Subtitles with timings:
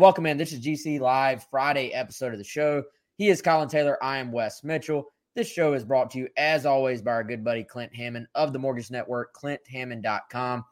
[0.00, 0.38] Welcome in.
[0.38, 2.82] This is GC Live Friday episode of the show.
[3.18, 4.02] He is Colin Taylor.
[4.02, 5.04] I am Wes Mitchell.
[5.34, 8.54] This show is brought to you, as always, by our good buddy Clint Hammond of
[8.54, 10.64] the Mortgage Network, clinthammond.com,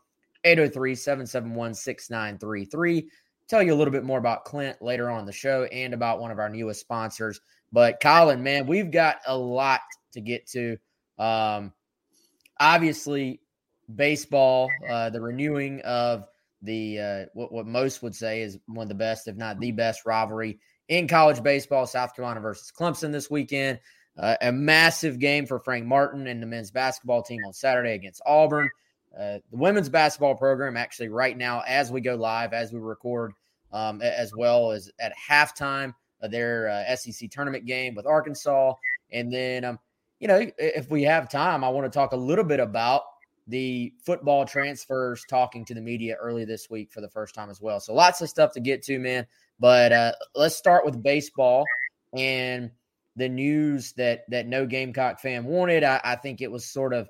[0.45, 3.11] 803 771 6933.
[3.49, 6.31] Tell you a little bit more about Clint later on the show and about one
[6.31, 7.39] of our newest sponsors.
[7.71, 9.81] But Colin, man, we've got a lot
[10.13, 10.79] to get to.
[11.19, 11.75] Um,
[12.59, 13.43] obviously,
[13.95, 16.25] baseball, uh, the renewing of
[16.63, 19.73] the uh, what, what most would say is one of the best, if not the
[19.73, 20.59] best, rivalry
[20.89, 21.87] in college baseball.
[21.87, 23.81] South Carolina versus Clemson this weekend.
[24.19, 28.21] Uh, a massive game for Frank Martin and the men's basketball team on Saturday against
[28.27, 28.69] Auburn.
[29.17, 33.33] Uh, the women's basketball program, actually, right now, as we go live, as we record,
[33.73, 38.75] um, as well as at halftime of their uh, SEC tournament game with Arkansas.
[39.13, 39.79] And then, um,
[40.19, 43.03] you know, if we have time, I want to talk a little bit about
[43.49, 47.61] the football transfers talking to the media early this week for the first time as
[47.61, 47.81] well.
[47.81, 49.27] So lots of stuff to get to, man.
[49.59, 51.65] But uh, let's start with baseball
[52.13, 52.71] and
[53.17, 55.83] the news that that no Gamecock fan wanted.
[55.83, 57.09] I, I think it was sort of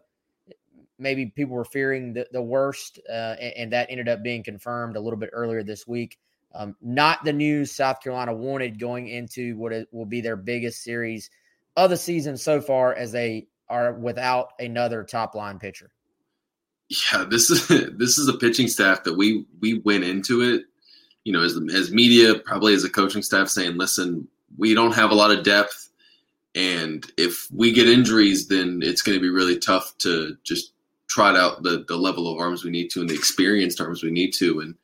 [0.98, 4.96] maybe people were fearing the, the worst, uh, and, and, that ended up being confirmed
[4.96, 6.18] a little bit earlier this week.
[6.54, 10.82] Um, not the news South Carolina wanted going into what it will be their biggest
[10.82, 11.30] series
[11.76, 15.90] of the season so far, as they are without another top line pitcher
[16.88, 17.66] yeah, this is
[17.96, 20.64] this is a pitching staff that we we went into it,
[21.24, 25.10] you know, as as media, probably as a coaching staff, saying, listen, we don't have
[25.10, 25.90] a lot of depth,
[26.54, 30.72] and if we get injuries, then it's going to be really tough to just
[31.08, 34.10] trot out the the level of arms we need to and the experienced arms we
[34.10, 34.60] need to.
[34.60, 34.74] And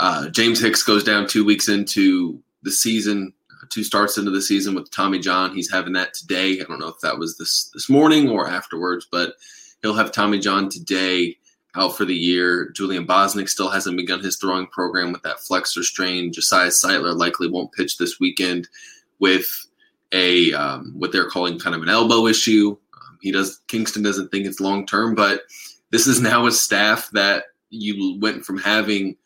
[0.00, 3.32] uh, James Hicks goes down two weeks into the season,
[3.70, 5.54] two starts into the season with Tommy John.
[5.54, 6.60] He's having that today.
[6.60, 9.34] I don't know if that was this this morning or afterwards, but
[9.82, 11.36] He'll have Tommy John today
[11.74, 12.70] out for the year.
[12.70, 16.32] Julian Bosnic still hasn't begun his throwing program with that flexor strain.
[16.32, 18.68] Josiah Sightler likely won't pitch this weekend
[19.18, 19.46] with
[20.12, 22.76] a um, what they're calling kind of an elbow issue.
[22.94, 25.42] Um, he does Kingston doesn't think it's long term, but
[25.90, 29.16] this is now a staff that you went from having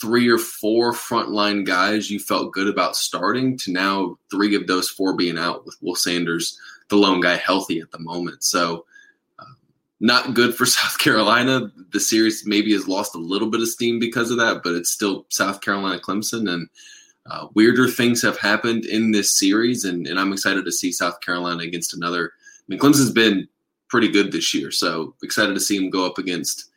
[0.00, 4.88] three or four frontline guys you felt good about starting to now three of those
[4.88, 6.58] four being out with Will Sanders,
[6.88, 8.42] the lone guy, healthy at the moment.
[8.42, 8.86] So
[10.02, 11.72] not good for South Carolina.
[11.92, 14.90] The series maybe has lost a little bit of steam because of that, but it's
[14.90, 16.52] still South Carolina Clemson.
[16.52, 16.68] And
[17.30, 19.84] uh, weirder things have happened in this series.
[19.84, 22.32] And, and I'm excited to see South Carolina against another.
[22.34, 23.48] I mean, Clemson's been
[23.88, 24.70] pretty good this year.
[24.70, 26.70] So excited to see him go up against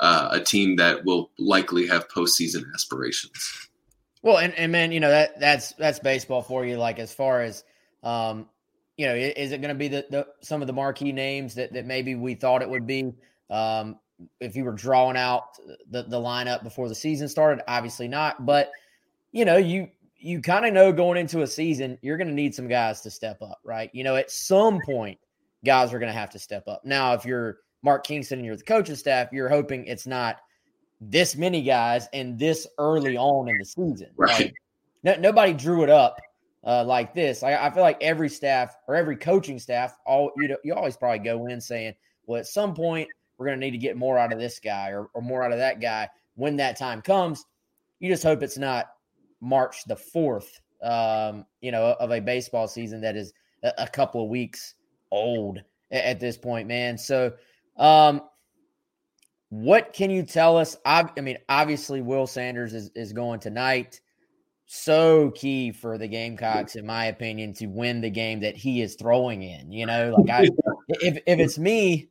[0.00, 3.68] uh, a team that will likely have postseason aspirations.
[4.22, 6.76] Well, and, and man, you know that that's that's baseball for you.
[6.76, 7.64] Like as far as
[8.04, 8.48] um,
[8.96, 11.72] you know, is it going to be the, the some of the marquee names that
[11.72, 13.12] that maybe we thought it would be?
[13.50, 13.98] Um,
[14.40, 15.44] if you were drawing out
[15.90, 18.44] the the lineup before the season started, obviously not.
[18.44, 18.70] But
[19.32, 22.54] you know, you you kind of know going into a season, you're going to need
[22.54, 23.90] some guys to step up, right?
[23.92, 25.18] You know, at some point,
[25.64, 26.84] guys are going to have to step up.
[26.84, 30.36] Now, if you're Mark Kingston and you're the coaching staff, you're hoping it's not
[31.00, 34.10] this many guys and this early on in the season.
[34.16, 34.38] Right.
[34.38, 34.54] Like,
[35.02, 36.20] no, nobody drew it up
[36.64, 37.42] uh, like this.
[37.42, 40.96] I, I, feel like every staff or every coaching staff, all you know, you always
[40.96, 41.94] probably go in saying,
[42.26, 44.90] "Well, at some point, we're going to need to get more out of this guy
[44.90, 47.44] or, or more out of that guy." When that time comes,
[47.98, 48.86] you just hope it's not
[49.40, 53.32] March the fourth, um, you know, of a baseball season that is
[53.64, 54.74] a, a couple of weeks
[55.10, 55.58] old
[55.90, 56.96] at, at this point, man.
[56.96, 57.32] So,
[57.76, 58.22] um,
[59.48, 60.76] what can you tell us?
[60.86, 64.00] I, I mean, obviously, Will Sanders is, is going tonight.
[64.74, 68.94] So key for the Gamecocks, in my opinion, to win the game that he is
[68.94, 69.70] throwing in.
[69.70, 70.48] You know, like I,
[70.88, 72.08] if if it's me,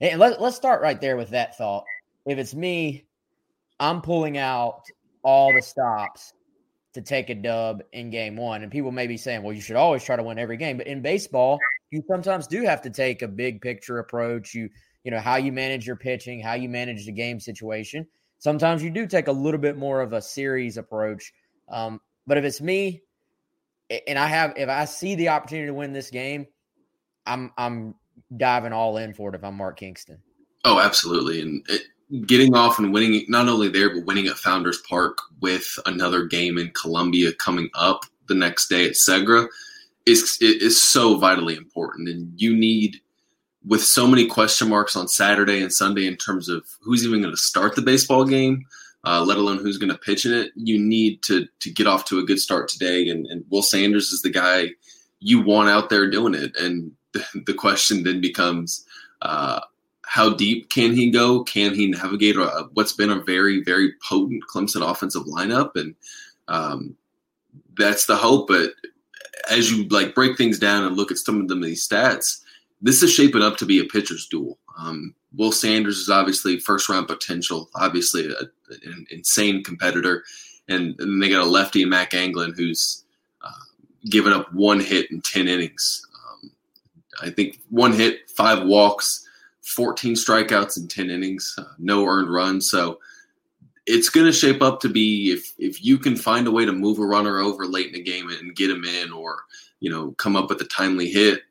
[0.00, 1.82] and let, let's start right there with that thought.
[2.24, 3.06] If it's me,
[3.80, 4.82] I'm pulling out
[5.24, 6.32] all the stops
[6.94, 8.62] to take a dub in game one.
[8.62, 10.76] And people may be saying, well, you should always try to win every game.
[10.76, 11.58] But in baseball,
[11.90, 14.54] you sometimes do have to take a big picture approach.
[14.54, 14.70] You
[15.02, 18.06] you know, how you manage your pitching, how you manage the game situation.
[18.38, 21.32] Sometimes you do take a little bit more of a series approach.
[21.68, 23.02] Um, but if it's me,
[24.06, 26.46] and I have, if I see the opportunity to win this game,
[27.26, 27.94] I'm I'm
[28.36, 29.34] diving all in for it.
[29.34, 30.18] If I'm Mark Kingston.
[30.64, 31.82] Oh, absolutely, and it,
[32.26, 36.58] getting off and winning not only there but winning at Founders Park with another game
[36.58, 39.48] in Columbia coming up the next day at Segra
[40.06, 42.96] is is so vitally important, and you need
[43.66, 47.34] with so many question marks on Saturday and Sunday in terms of who's even going
[47.34, 48.64] to start the baseball game,
[49.06, 52.04] uh, let alone who's going to pitch in it, you need to to get off
[52.06, 53.08] to a good start today.
[53.08, 54.70] And, and Will Sanders is the guy
[55.20, 56.56] you want out there doing it.
[56.56, 58.84] And the, the question then becomes,
[59.22, 59.60] uh,
[60.02, 61.44] how deep can he go?
[61.44, 65.70] Can he navigate a, what's been a very very potent Clemson offensive lineup?
[65.76, 65.94] And
[66.48, 66.96] um,
[67.78, 68.48] that's the hope.
[68.48, 68.72] But
[69.48, 72.40] as you like break things down and look at some of them these stats
[72.86, 74.58] this is shaping up to be a pitcher's duel.
[74.78, 80.24] Um, Will Sanders is obviously first round potential, obviously a, an insane competitor,
[80.68, 83.04] and, and, they got a lefty Mack Anglin who's
[83.42, 83.50] uh,
[84.08, 86.06] given up one hit in ten innings.
[86.14, 86.50] Um,
[87.22, 89.26] I think one hit, five walks,
[89.62, 92.70] fourteen strikeouts in ten innings, uh, no earned runs.
[92.70, 93.00] So
[93.86, 96.72] it's going to shape up to be if if you can find a way to
[96.72, 99.42] move a runner over late in the game and get him in, or
[99.80, 101.42] you know come up with a timely hit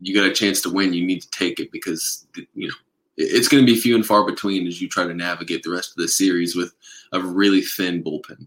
[0.00, 2.74] you got a chance to win, you need to take it because you know
[3.16, 5.90] it's going to be few and far between as you try to navigate the rest
[5.90, 6.72] of the series with
[7.12, 8.46] a really thin bullpen.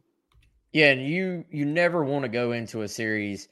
[0.71, 3.47] Yeah, and you you never want to go into a series.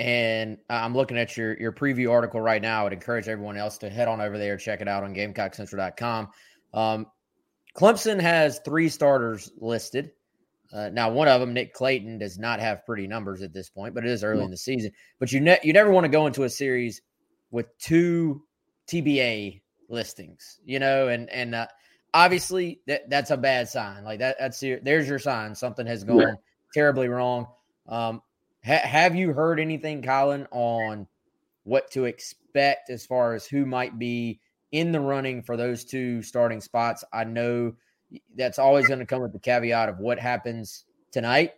[0.00, 2.80] And I'm looking at your your preview article right now.
[2.80, 6.28] I would encourage everyone else to head on over there, check it out on GamecockCentral.com.
[6.72, 7.06] Um,
[7.76, 10.10] Clemson has three starters listed.
[10.72, 13.94] Uh, now, one of them, Nick Clayton, does not have pretty numbers at this point,
[13.94, 14.90] but it is early in the season.
[15.20, 17.00] But you ne- you never want to go into a series
[17.54, 18.42] with two
[18.88, 21.66] TBA listings, you know, and and uh,
[22.12, 24.02] obviously that that's a bad sign.
[24.02, 25.54] Like that that's your, there's your sign.
[25.54, 26.34] Something has gone yeah.
[26.74, 27.46] terribly wrong.
[27.88, 28.22] Um,
[28.66, 31.06] ha- have you heard anything, Colin, on
[31.62, 34.40] what to expect as far as who might be
[34.72, 37.04] in the running for those two starting spots?
[37.12, 37.74] I know
[38.34, 41.52] that's always going to come with the caveat of what happens tonight.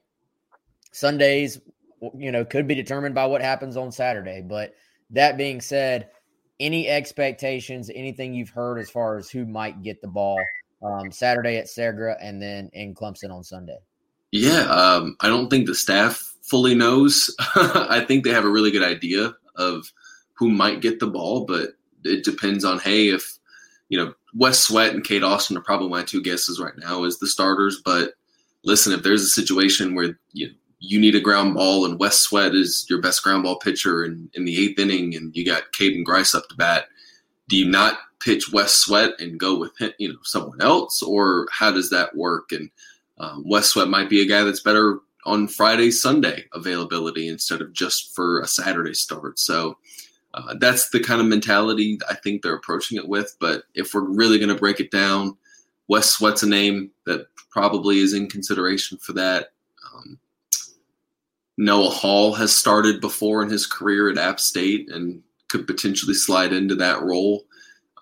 [0.92, 1.58] Sundays,
[2.14, 4.74] you know, could be determined by what happens on Saturday, but
[5.10, 6.10] that being said,
[6.58, 10.38] any expectations, anything you've heard as far as who might get the ball
[10.82, 13.78] um, Saturday at Segra and then in Clemson on Sunday?
[14.32, 17.34] Yeah, um, I don't think the staff fully knows.
[17.54, 19.92] I think they have a really good idea of
[20.34, 21.70] who might get the ball, but
[22.04, 23.38] it depends on hey if
[23.88, 27.18] you know Wes Sweat and Cade Austin are probably my two guesses right now as
[27.18, 27.80] the starters.
[27.84, 28.12] But
[28.64, 30.54] listen, if there's a situation where you know,
[30.86, 34.30] you need a ground ball, and Wes Sweat is your best ground ball pitcher in,
[34.34, 36.86] in the eighth inning, and you got Caden Grice up to bat.
[37.48, 41.70] Do you not pitch Wes Sweat and go with you know someone else, or how
[41.72, 42.52] does that work?
[42.52, 42.70] And
[43.18, 47.72] um, Wes Sweat might be a guy that's better on Friday, Sunday availability instead of
[47.72, 49.38] just for a Saturday start.
[49.38, 49.76] So
[50.34, 53.36] uh, that's the kind of mentality I think they're approaching it with.
[53.40, 55.36] But if we're really going to break it down,
[55.88, 59.52] Wes Sweat's a name that probably is in consideration for that.
[59.94, 60.18] Um,
[61.58, 66.52] Noah Hall has started before in his career at App State and could potentially slide
[66.52, 67.44] into that role.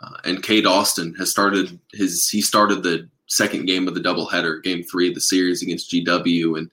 [0.01, 4.63] Uh, and Cade Austin has started his he started the second game of the doubleheader,
[4.63, 6.71] game three of the series against GW, and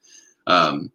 [0.47, 0.91] um,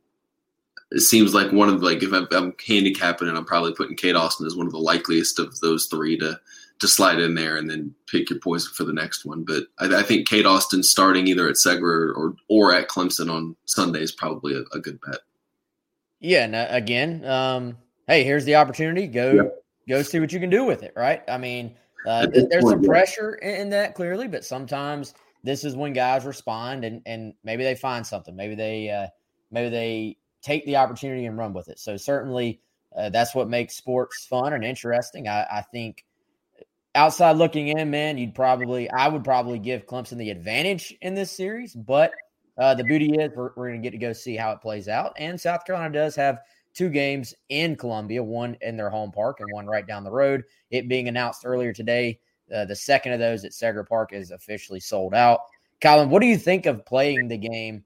[0.90, 3.96] it seems like one of the, like if I'm, I'm, handicapping it, I'm probably putting
[3.96, 6.38] Cade Austin as one of the likeliest of those three to
[6.78, 9.44] to slide in there and then pick your poison for the next one.
[9.44, 13.56] But I, I think Cade Austin starting either at Segra or or at Clemson on
[13.64, 15.20] Sunday is probably a, a good bet.
[16.20, 19.06] Yeah, and uh, again, um, hey, here's the opportunity.
[19.06, 19.64] Go yep.
[19.88, 20.92] go see what you can do with it.
[20.96, 21.23] Right?
[21.28, 25.92] I mean, uh, there's some pressure in, in that clearly, but sometimes this is when
[25.92, 28.35] guys respond and and maybe they find something.
[28.35, 29.08] Maybe they uh,
[29.50, 31.78] maybe they take the opportunity and run with it.
[31.78, 32.61] So certainly
[32.96, 35.28] uh, that's what makes sports fun and interesting.
[35.28, 36.04] I, I, think
[36.94, 41.30] outside looking in, man, you'd probably I would probably give Clemson the advantage in this
[41.30, 42.12] series, but
[42.58, 44.88] uh, the beauty is we're, we're going to get to go see how it plays
[44.88, 45.12] out.
[45.18, 46.40] And South Carolina does have
[46.75, 50.44] two games in Columbia, one in their home park and one right down the road.
[50.70, 52.20] It being announced earlier today,
[52.54, 55.40] uh, the second of those at Segra Park is officially sold out.
[55.80, 57.84] Colin, what do you think of playing the game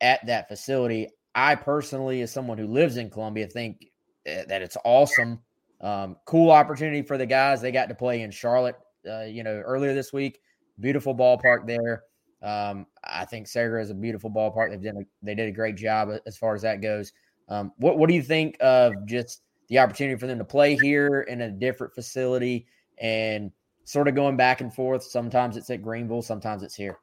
[0.00, 1.08] at that facility?
[1.34, 3.90] I personally, as someone who lives in Columbia, think
[4.26, 5.40] eh, that it's awesome.
[5.80, 7.60] Um, cool opportunity for the guys.
[7.60, 8.76] They got to play in Charlotte,
[9.08, 10.40] uh, you know, earlier this week.
[10.78, 12.04] Beautiful ballpark there.
[12.42, 14.70] Um, I think Segra is a beautiful ballpark.
[14.70, 17.12] They've done they did a great job as far as that goes.
[17.48, 21.22] Um, what what do you think of just the opportunity for them to play here
[21.22, 22.66] in a different facility
[22.98, 23.50] and
[23.84, 25.02] sort of going back and forth?
[25.02, 26.98] Sometimes it's at Greenville, sometimes it's here.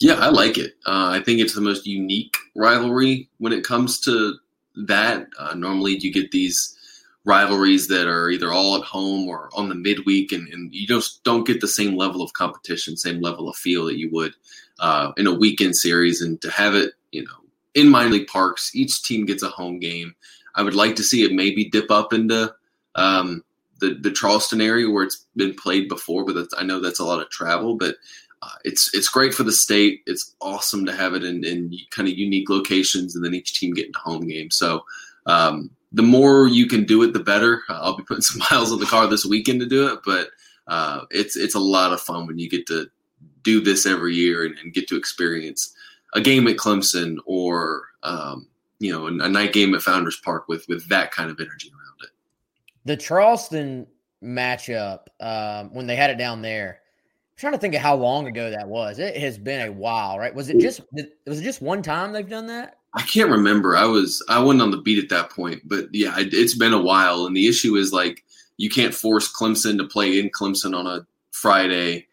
[0.00, 0.74] Yeah, I like it.
[0.86, 4.36] Uh, I think it's the most unique rivalry when it comes to
[4.86, 5.26] that.
[5.38, 6.76] Uh, normally, you get these
[7.24, 11.22] rivalries that are either all at home or on the midweek, and, and, you just
[11.24, 14.32] don't get the same level of competition, same level of feel that you would
[14.78, 16.20] uh, in a weekend series.
[16.20, 17.30] And to have it, you know,
[17.74, 20.14] in minor league parks, each team gets a home game.
[20.54, 22.52] I would like to see it maybe dip up into
[22.94, 23.44] um,
[23.80, 27.20] the the Charleston area where it's been played before, but I know that's a lot
[27.20, 27.76] of travel.
[27.76, 27.96] But
[28.42, 30.02] uh, it's it's great for the state.
[30.06, 33.72] It's awesome to have it in, in kind of unique locations, and then each team
[33.72, 34.50] getting a home game.
[34.50, 34.84] So
[35.26, 37.62] um, the more you can do it, the better.
[37.68, 40.30] Uh, I'll be putting some miles on the car this weekend to do it, but
[40.66, 42.90] uh, it's it's a lot of fun when you get to
[43.48, 45.74] do this every year and, and get to experience
[46.14, 48.46] a game at Clemson or um,
[48.78, 51.70] you know a, a night game at Founders Park with with that kind of energy
[51.70, 52.10] around it.
[52.84, 53.86] The Charleston
[54.22, 56.80] matchup um, when they had it down there
[57.36, 58.98] trying to think of how long ago that was.
[58.98, 60.34] It has been a while, right?
[60.34, 62.78] Was it just was it just one time they've done that?
[62.94, 63.76] I can't remember.
[63.76, 66.72] I was I wasn't on the beat at that point, but yeah, it, it's been
[66.72, 67.26] a while.
[67.26, 68.24] And the issue is like
[68.56, 72.07] you can't force Clemson to play in Clemson on a Friday,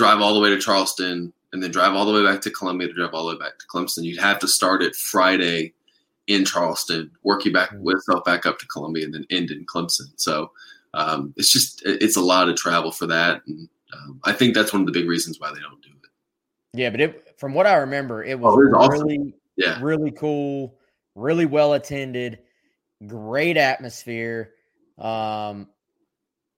[0.00, 2.88] drive all the way to Charleston, and then drive all the way back to Columbia
[2.88, 4.04] to drive all the way back to Clemson.
[4.04, 5.74] You'd have to start it Friday
[6.26, 9.66] in Charleston, work you back with yourself back up to Columbia, and then end in
[9.66, 10.08] Clemson.
[10.16, 10.52] So
[10.94, 13.42] um, it's just it's a lot of travel for that.
[13.46, 16.10] And um, I think that's one of the big reasons why they don't do it.
[16.72, 19.34] Yeah, but it, from what I remember, it was, oh, it was really, awesome.
[19.56, 20.78] yeah, really cool,
[21.14, 22.38] really well attended,
[23.06, 24.52] great atmosphere.
[24.96, 25.68] Um,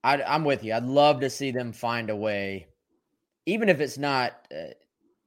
[0.05, 0.75] I, am with you.
[0.75, 2.67] I'd love to see them find a way,
[3.47, 4.73] even if it's not, uh,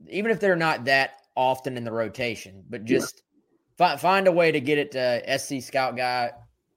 [0.10, 3.24] even if they're not that often in the rotation, but just
[3.80, 3.88] yeah.
[3.88, 6.32] find find a way to get it to SC Scout guy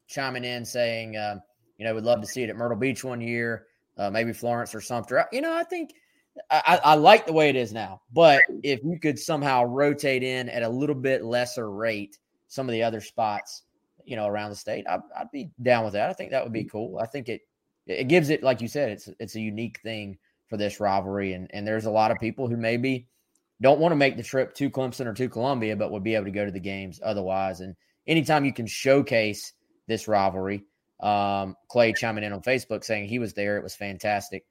[0.06, 1.38] chiming in saying, uh,
[1.76, 3.66] you know, we'd love to see it at Myrtle Beach one year
[3.98, 5.26] uh, maybe Florence or Sumter.
[5.32, 5.94] You know, I think
[6.50, 10.48] I, I, like the way it is now, but if you could somehow rotate in
[10.48, 12.16] at a little bit lesser rate
[12.46, 13.64] some of the other spots,
[14.04, 16.08] you know, around the state, I, I'd, be down with that.
[16.08, 16.98] I think that would be cool.
[16.98, 17.42] I think it
[17.86, 20.16] it gives it, like you said, it's it's a unique thing
[20.48, 23.06] for this rivalry, and and there's a lot of people who maybe
[23.60, 26.26] don't want to make the trip to Clemson or to Columbia, but would be able
[26.26, 27.60] to go to the games otherwise.
[27.60, 27.74] And
[28.06, 29.52] anytime you can showcase
[29.86, 30.64] this rivalry,
[31.00, 33.56] um, Clay chiming in on Facebook saying he was there.
[33.56, 34.44] It was fantastic.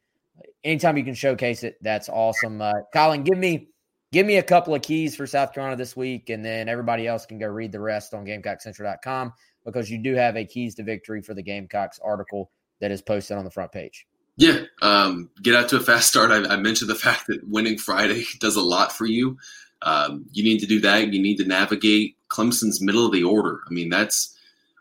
[0.63, 2.61] Anytime you can showcase it, that's awesome.
[2.61, 3.69] Uh, Colin, give me
[4.11, 7.25] give me a couple of keys for South Carolina this week, and then everybody else
[7.25, 9.33] can go read the rest on GamecockCentral.com
[9.65, 13.37] because you do have a keys to victory for the Gamecocks article that is posted
[13.37, 14.05] on the front page.
[14.37, 16.31] Yeah, um, get out to a fast start.
[16.31, 19.37] I, I, mentioned the fact that winning Friday does a lot for you.
[19.81, 21.11] Um, you need to do that.
[21.11, 23.61] You need to navigate Clemson's middle of the order.
[23.67, 24.37] I mean, that's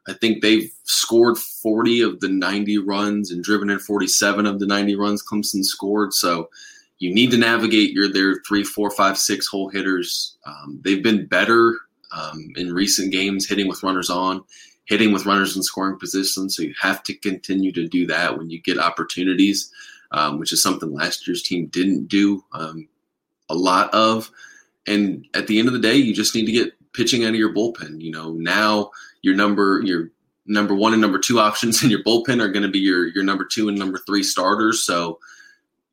[0.08, 4.66] I think they've scored 40 of the 90 runs and driven in 47 of the
[4.66, 6.12] 90 runs Clemson scored.
[6.12, 6.48] So
[6.98, 10.36] you need to navigate your their three, four, five, six hole hitters.
[10.46, 11.76] Um, they've been better
[12.12, 14.44] um, in recent games hitting with runners on.
[14.86, 16.48] Hitting with runners in scoring position.
[16.48, 19.70] So you have to continue to do that when you get opportunities,
[20.12, 22.88] um, which is something last year's team didn't do um,
[23.48, 24.30] a lot of.
[24.86, 27.36] And at the end of the day, you just need to get pitching out of
[27.36, 28.00] your bullpen.
[28.00, 28.90] You know, now
[29.22, 30.10] your number your
[30.46, 33.24] number one and number two options in your bullpen are going to be your your
[33.24, 34.84] number two and number three starters.
[34.84, 35.18] So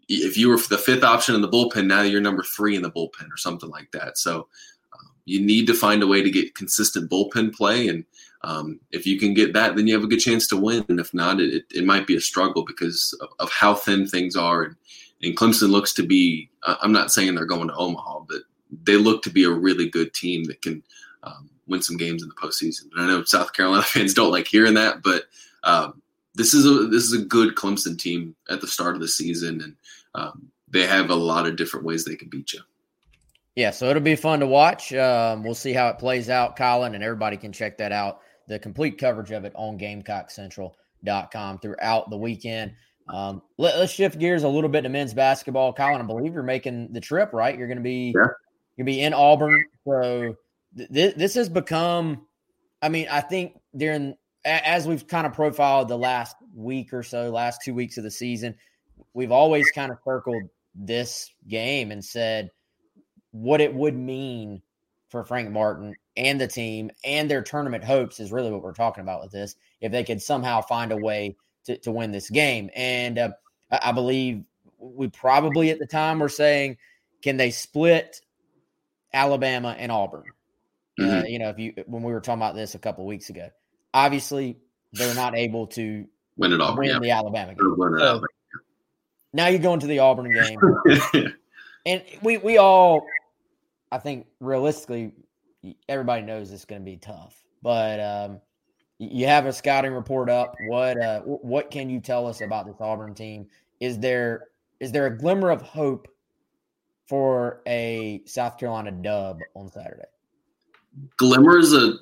[0.09, 2.91] if you were the fifth option in the bullpen, now you're number three in the
[2.91, 4.17] bullpen or something like that.
[4.17, 4.47] So
[4.93, 7.87] um, you need to find a way to get consistent bullpen play.
[7.87, 8.05] And
[8.43, 10.85] um, if you can get that, then you have a good chance to win.
[10.89, 14.35] And if not, it, it might be a struggle because of, of how thin things
[14.35, 14.63] are.
[14.63, 14.75] And,
[15.21, 18.41] and Clemson looks to be, I'm not saying they're going to Omaha, but
[18.83, 20.83] they look to be a really good team that can
[21.23, 22.91] um, win some games in the postseason.
[22.91, 25.23] And I know South Carolina fans don't like hearing that, but
[25.63, 26.01] um,
[26.35, 29.61] this is a this is a good Clemson team at the start of the season,
[29.61, 29.75] and
[30.15, 32.59] um, they have a lot of different ways they can beat you.
[33.55, 34.91] Yeah, so it'll be fun to watch.
[34.93, 38.21] Um, we'll see how it plays out, Colin, and everybody can check that out.
[38.47, 42.73] The complete coverage of it on GamecockCentral.com throughout the weekend.
[43.09, 45.73] Um, let, us shift gears a little bit to men's basketball.
[45.73, 47.57] Colin, I believe you're making the trip, right?
[47.57, 48.27] You're going to be yeah.
[48.77, 49.65] you're be in Auburn.
[49.85, 50.35] So
[50.77, 52.25] th- this has become.
[52.81, 57.29] I mean, I think during as we've kind of profiled the last week or so,
[57.29, 58.55] last two weeks of the season,
[59.13, 60.43] we've always kind of circled
[60.75, 62.49] this game and said
[63.31, 64.61] what it would mean
[65.09, 69.01] for Frank Martin and the team and their tournament hopes is really what we're talking
[69.01, 69.55] about with this.
[69.81, 72.69] If they could somehow find a way to, to win this game.
[72.75, 73.31] And uh,
[73.71, 74.43] I believe
[74.79, 76.77] we probably at the time were saying,
[77.21, 78.21] can they split
[79.13, 80.23] Alabama and Auburn?
[80.99, 81.19] Uh, mm-hmm.
[81.19, 83.49] Uh, you know, if you when we were talking about this a couple weeks ago,
[83.93, 84.57] obviously
[84.91, 86.05] they're not able to
[86.37, 86.77] win it all.
[86.77, 86.99] Win yeah.
[86.99, 87.75] the Alabama game.
[87.97, 88.23] So
[89.31, 90.59] now you go into the Auburn game,
[91.85, 93.07] and we we all,
[93.91, 95.13] I think, realistically,
[95.87, 97.43] everybody knows it's going to be tough.
[97.61, 98.41] But um,
[98.99, 100.55] you have a scouting report up.
[100.67, 103.47] What uh, what can you tell us about this Auburn team?
[103.79, 106.07] Is there is there a glimmer of hope
[107.07, 110.03] for a South Carolina dub on Saturday?
[111.17, 111.93] Glimmer is a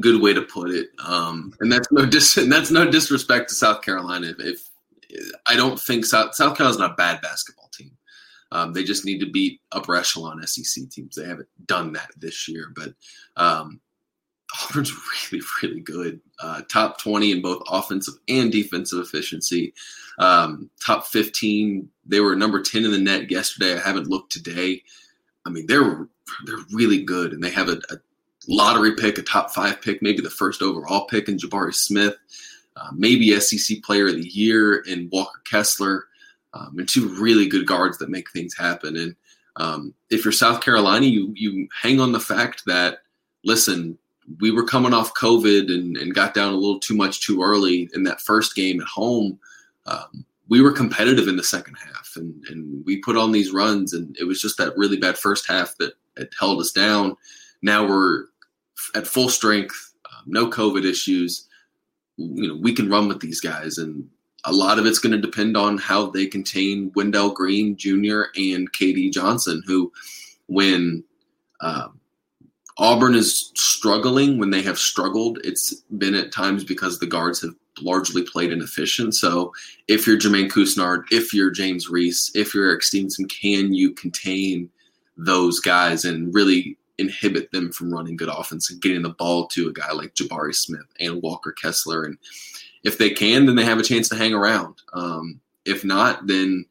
[0.00, 0.88] good way to put it.
[1.04, 4.28] Um, and that's no dis- that's no disrespect to South Carolina.
[4.28, 4.70] If, if
[5.46, 7.95] I don't think South South Carolina's not a bad basketball team.
[8.56, 11.14] Um, they just need to beat upper echelon SEC teams.
[11.14, 12.94] They haven't done that this year, but
[13.36, 13.80] um,
[14.64, 14.92] Auburn's
[15.32, 16.20] really, really good.
[16.40, 19.74] Uh, top 20 in both offensive and defensive efficiency.
[20.18, 21.86] Um, top 15.
[22.06, 23.74] They were number 10 in the net yesterday.
[23.74, 24.82] I haven't looked today.
[25.44, 26.08] I mean, they're
[26.46, 27.96] they're really good, and they have a, a
[28.48, 32.16] lottery pick, a top five pick, maybe the first overall pick in Jabari Smith,
[32.76, 36.06] uh, maybe SEC Player of the Year in Walker Kessler,
[36.56, 38.96] um, and two really good guards that make things happen.
[38.96, 39.16] And
[39.56, 42.98] um, if you're South Carolina, you you hang on the fact that
[43.44, 43.98] listen,
[44.40, 47.88] we were coming off COVID and, and got down a little too much too early
[47.94, 49.38] in that first game at home.
[49.86, 53.92] Um, we were competitive in the second half, and and we put on these runs,
[53.92, 57.16] and it was just that really bad first half that, that held us down.
[57.62, 58.26] Now we're
[58.94, 61.48] at full strength, um, no COVID issues.
[62.16, 64.08] You know, we can run with these guys, and
[64.46, 68.22] a lot of it's going to depend on how they contain Wendell Green Jr.
[68.36, 69.92] and KD Johnson, who,
[70.46, 71.04] when
[71.60, 72.00] um,
[72.78, 77.54] Auburn is struggling, when they have struggled, it's been at times because the guards have
[77.80, 79.14] largely played inefficient.
[79.14, 79.52] So
[79.88, 84.70] if you're Jermaine Couisnard, if you're James Reese, if you're Erik Stevenson, can you contain
[85.16, 89.68] those guys and really inhibit them from running good offense and getting the ball to
[89.68, 92.04] a guy like Jabari Smith and Walker Kessler.
[92.04, 92.16] And
[92.86, 94.76] if they can, then they have a chance to hang around.
[94.92, 96.64] Um, if not, then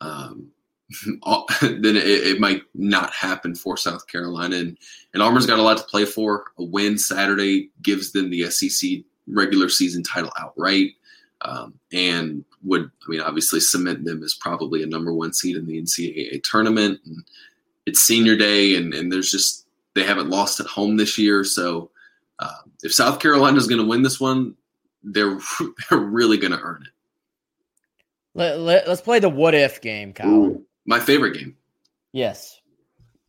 [0.00, 0.48] um,
[1.62, 4.56] then it, it, might not happen for South Carolina.
[4.56, 4.78] And,
[5.14, 6.46] and Auburn's got a lot to play for.
[6.58, 10.90] A win Saturday gives them the SEC regular season title outright.
[11.42, 15.66] Um, and would, I mean, obviously cement them as probably a number one seed in
[15.66, 16.98] the NCAA tournament.
[17.04, 17.24] And
[17.86, 21.44] it's senior day and, and there's just they haven't lost at home this year.
[21.44, 21.90] So
[22.40, 24.56] uh, if South Carolina is going to win this one,
[25.06, 25.38] they're
[25.90, 26.92] they're really going to earn it.
[28.34, 30.28] Let, let, us play the what if game, Kyle.
[30.28, 31.56] Ooh, my favorite game.
[32.12, 32.60] Yes.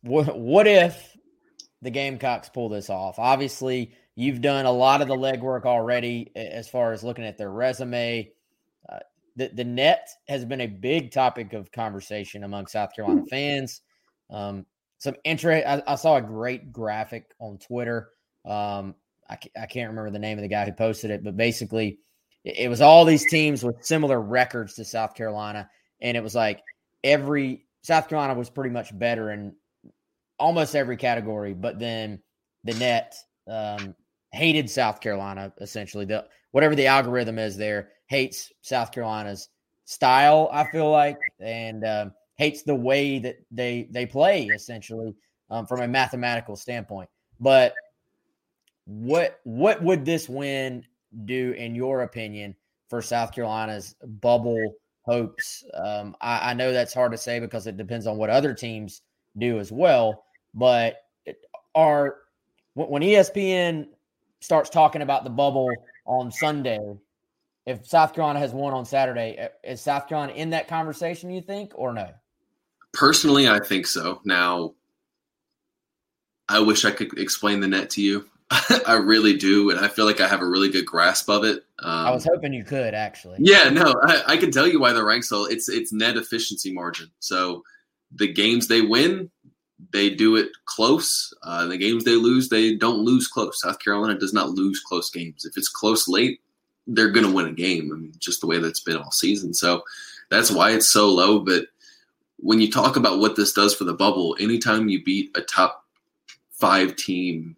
[0.02, 1.16] What, what if
[1.80, 3.18] the Gamecocks pull this off?
[3.18, 7.50] Obviously, you've done a lot of the legwork already as far as looking at their
[7.50, 8.30] resume.
[8.86, 8.98] Uh,
[9.36, 13.80] the, the net has been a big topic of conversation among South Carolina fans.
[14.28, 14.66] Um,
[14.98, 15.66] some interest.
[15.66, 18.10] I, I, saw a great graphic on Twitter.
[18.44, 18.94] Um,
[19.28, 21.98] I, I can't remember the name of the guy who posted it, but basically,
[22.44, 25.68] it, it was all these teams with similar records to South Carolina,
[26.00, 26.62] and it was like
[27.04, 29.54] every South Carolina was pretty much better in
[30.38, 32.20] almost every category, but then
[32.64, 33.16] the net
[33.48, 33.94] um,
[34.32, 36.04] hated South Carolina essentially.
[36.04, 39.48] The whatever the algorithm is there hates South Carolina's
[39.84, 40.48] style.
[40.52, 45.14] I feel like and um, hates the way that they they play essentially
[45.50, 47.08] um, from a mathematical standpoint.
[47.40, 47.74] But
[48.88, 50.82] what what would this win
[51.26, 52.56] do in your opinion
[52.88, 55.62] for South Carolina's bubble hopes?
[55.74, 59.02] Um, I, I know that's hard to say because it depends on what other teams
[59.36, 60.24] do as well.
[60.54, 61.02] But
[61.74, 62.16] are
[62.72, 63.88] when ESPN
[64.40, 65.70] starts talking about the bubble
[66.06, 66.80] on Sunday,
[67.66, 71.30] if South Carolina has won on Saturday, is South Carolina in that conversation?
[71.30, 72.08] You think or no?
[72.94, 74.22] Personally, I think so.
[74.24, 74.72] Now,
[76.48, 78.24] I wish I could explain the net to you.
[78.86, 81.64] I really do, and I feel like I have a really good grasp of it.
[81.80, 83.36] Um, I was hoping you could actually.
[83.40, 85.44] Yeah, no, I, I can tell you why they're ranked so.
[85.44, 87.10] It's it's net efficiency margin.
[87.20, 87.62] So
[88.14, 89.30] the games they win,
[89.92, 91.32] they do it close.
[91.42, 93.60] Uh, the games they lose, they don't lose close.
[93.60, 95.44] South Carolina does not lose close games.
[95.44, 96.40] If it's close late,
[96.86, 97.90] they're going to win a game.
[97.92, 99.52] I mean, just the way that's been all season.
[99.52, 99.82] So
[100.30, 101.40] that's why it's so low.
[101.40, 101.66] But
[102.38, 105.84] when you talk about what this does for the bubble, anytime you beat a top
[106.52, 107.56] five team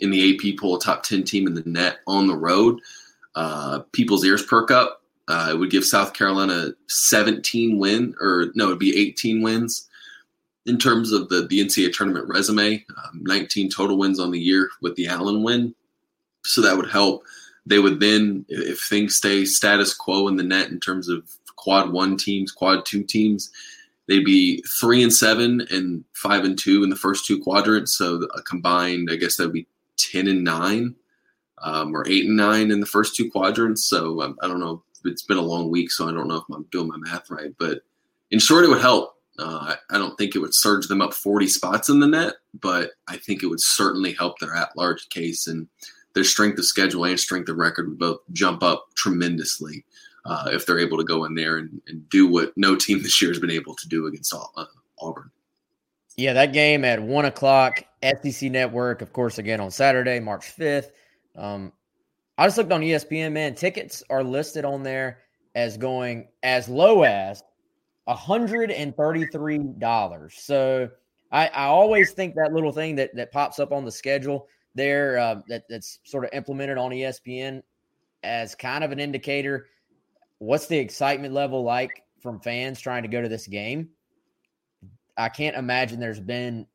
[0.00, 2.80] in the AP poll, top 10 team in the net on the road,
[3.34, 5.02] uh, people's ears perk up.
[5.28, 9.88] Uh, it would give South Carolina 17 win, or no, it'd be 18 wins
[10.66, 12.84] in terms of the, the NCAA tournament resume.
[12.96, 15.74] Um, 19 total wins on the year with the Allen win.
[16.44, 17.24] So that would help.
[17.66, 21.22] They would then, if things stay status quo in the net in terms of
[21.56, 23.50] quad one teams, quad two teams,
[24.08, 27.96] they'd be three and seven and five and two in the first two quadrants.
[27.96, 29.66] So a combined, I guess that would be
[30.10, 30.94] 10 and nine
[31.58, 33.88] um, or eight and nine in the first two quadrants.
[33.88, 34.82] So um, I don't know.
[35.04, 37.54] It's been a long week, so I don't know if I'm doing my math right.
[37.58, 37.80] But
[38.30, 39.14] in short, it would help.
[39.38, 42.34] Uh, I, I, don't think it would surge them up 40 spots in the net,
[42.60, 45.66] but I think it would certainly help their at large case and
[46.14, 49.84] their strength of schedule and strength of record would both jump up tremendously
[50.26, 53.22] uh, if they're able to go in there and, and, do what no team this
[53.22, 54.64] year has been able to do against uh,
[54.98, 55.30] Auburn.
[56.20, 60.90] Yeah, that game at one o'clock, SEC Network, of course, again on Saturday, March 5th.
[61.34, 61.72] Um,
[62.36, 63.54] I just looked on ESPN, man.
[63.54, 65.20] Tickets are listed on there
[65.54, 67.42] as going as low as
[68.06, 70.32] $133.
[70.38, 70.90] So
[71.32, 75.18] I, I always think that little thing that, that pops up on the schedule there
[75.18, 77.62] uh, that, that's sort of implemented on ESPN
[78.24, 79.68] as kind of an indicator.
[80.36, 83.88] What's the excitement level like from fans trying to go to this game?
[85.20, 86.66] I can't imagine there's been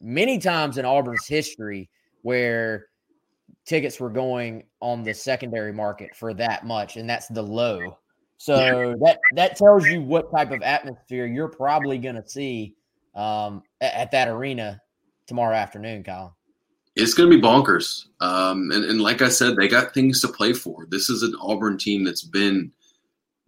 [0.00, 1.90] many times in Auburn's history
[2.22, 2.86] where
[3.66, 7.98] tickets were going on the secondary market for that much, and that's the low.
[8.36, 12.74] So that that tells you what type of atmosphere you're probably going to see
[13.14, 14.80] um, at, at, that arena
[15.26, 16.36] tomorrow afternoon, Kyle.
[16.96, 20.28] It's going to be bonkers, um, and, and like I said, they got things to
[20.28, 20.86] play for.
[20.90, 22.70] This is an Auburn team that's been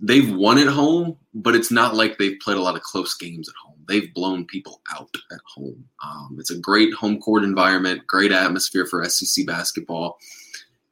[0.01, 3.49] they've won at home, but it's not like they've played a lot of close games
[3.49, 3.79] at home.
[3.89, 5.85] They've blown people out at home.
[6.05, 10.19] Um, it's a great home court environment, great atmosphere for SEC basketball,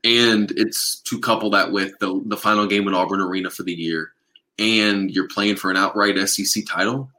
[0.05, 3.73] and it's to couple that with the the final game in Auburn Arena for the
[3.73, 4.13] year,
[4.59, 7.11] and you're playing for an outright SEC title.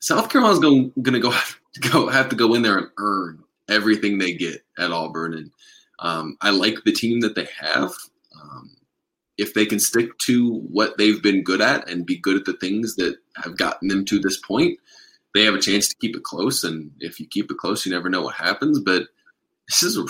[0.00, 3.42] South Carolina's going to go have to go have to go in there and earn
[3.68, 5.50] everything they get at Auburn, and
[5.98, 7.92] um, I like the team that they have.
[8.40, 8.76] Um,
[9.38, 12.54] if they can stick to what they've been good at and be good at the
[12.54, 14.78] things that have gotten them to this point,
[15.34, 16.64] they have a chance to keep it close.
[16.64, 18.80] And if you keep it close, you never know what happens.
[18.80, 19.08] But
[19.68, 20.06] this is a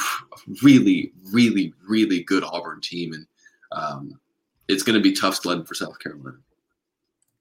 [0.62, 3.26] really, really, really good Auburn team, and
[3.72, 4.20] um,
[4.68, 6.38] it's going to be tough sledding for South Carolina.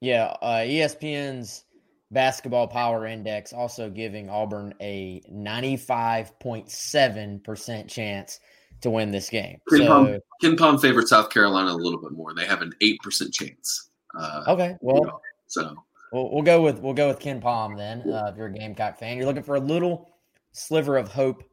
[0.02, 1.65] Yeah, uh, ESPN's
[2.12, 8.39] basketball power index also giving Auburn a 95.7% chance
[8.86, 9.60] to win this game.
[9.69, 12.34] Ken, so, Palm, KenPom favors South Carolina a little bit more.
[12.34, 13.89] They have an eight percent chance.
[14.17, 15.76] Uh, okay, well, you know, so
[16.13, 18.02] we'll, we'll, go with we'll go with KenPom then.
[18.02, 20.10] Uh, if you're a Gamecock fan, you're looking for a little
[20.54, 21.43] sliver of hope.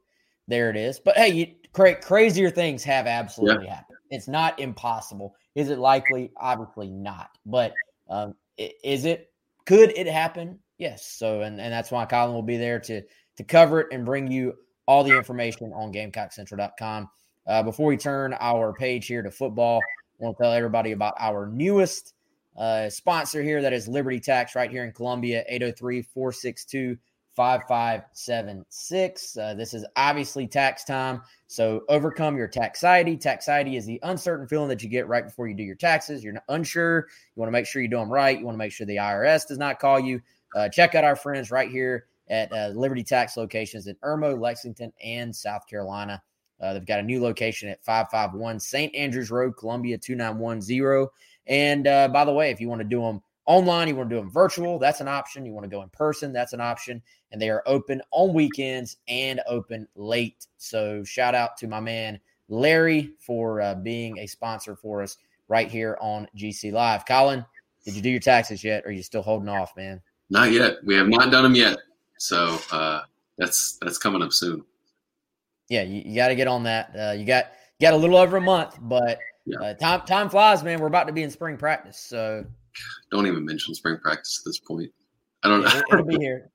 [0.47, 0.99] There it is.
[0.99, 3.75] But hey, you, cra- crazier things have absolutely yeah.
[3.75, 3.97] happened.
[4.11, 5.35] It's not impossible.
[5.55, 6.31] Is it likely?
[6.37, 7.29] Obviously not.
[7.45, 7.73] But
[8.09, 9.31] um, is it?
[9.65, 10.59] Could it happen?
[10.77, 11.07] Yes.
[11.07, 13.01] So, and, and that's why Colin will be there to
[13.37, 14.53] to cover it and bring you
[14.85, 17.09] all the information on GamecockCentral.com.
[17.45, 19.81] Uh, before we turn our page here to football,
[20.19, 22.13] I want to tell everybody about our newest
[22.57, 26.97] uh, sponsor here that is Liberty Tax right here in Columbia, 803 462
[27.35, 29.37] 5576.
[29.37, 31.19] Uh, this is obviously tax time.
[31.47, 33.17] So overcome your taxiety.
[33.17, 36.23] Taxiety is the uncertain feeling that you get right before you do your taxes.
[36.23, 37.07] You're unsure.
[37.35, 38.37] You want to make sure you do them right.
[38.37, 40.21] You want to make sure the IRS does not call you.
[40.55, 44.91] Uh, check out our friends right here at uh, Liberty Tax locations in Irmo, Lexington,
[45.03, 46.21] and South Carolina.
[46.59, 48.93] Uh, they've got a new location at 551 St.
[48.95, 51.07] Andrews Road, Columbia 2910.
[51.45, 54.15] And uh, by the way, if you want to do them online, you want to
[54.15, 55.45] do them virtual, that's an option.
[55.45, 57.03] You want to go in person, that's an option.
[57.31, 60.47] And they are open on weekends and open late.
[60.57, 62.19] So shout out to my man
[62.49, 65.17] Larry for uh, being a sponsor for us
[65.49, 67.05] right here on GC Live.
[67.05, 67.45] Colin,
[67.85, 68.83] did you do your taxes yet?
[68.85, 70.01] Or are you still holding off, man?
[70.31, 70.77] Not yet.
[70.83, 71.77] We have not done them yet.
[72.19, 73.01] So uh,
[73.37, 74.63] that's that's coming up soon.
[75.69, 76.95] Yeah, you, you got to get on that.
[76.97, 79.59] Uh, you got you got a little over a month, but yeah.
[79.59, 80.79] uh, time time flies, man.
[80.79, 82.45] We're about to be in spring practice, so
[83.11, 84.91] don't even mention spring practice at this point.
[85.43, 85.83] I don't yeah, know.
[85.91, 86.49] It'll be here.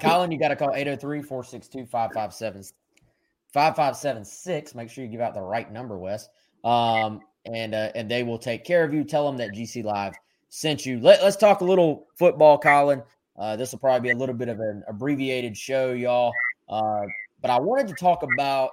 [0.00, 4.74] Colin, you got to call 803 462 5576.
[4.74, 6.28] Make sure you give out the right number, Wes.
[6.64, 9.04] Um, and uh, and they will take care of you.
[9.04, 10.14] Tell them that GC Live
[10.48, 11.00] sent you.
[11.00, 13.02] Let, us talk a little football, Colin.
[13.38, 16.32] Uh, this will probably be a little bit of an abbreviated show, y'all.
[16.68, 17.02] Uh,
[17.40, 18.70] but I wanted to talk about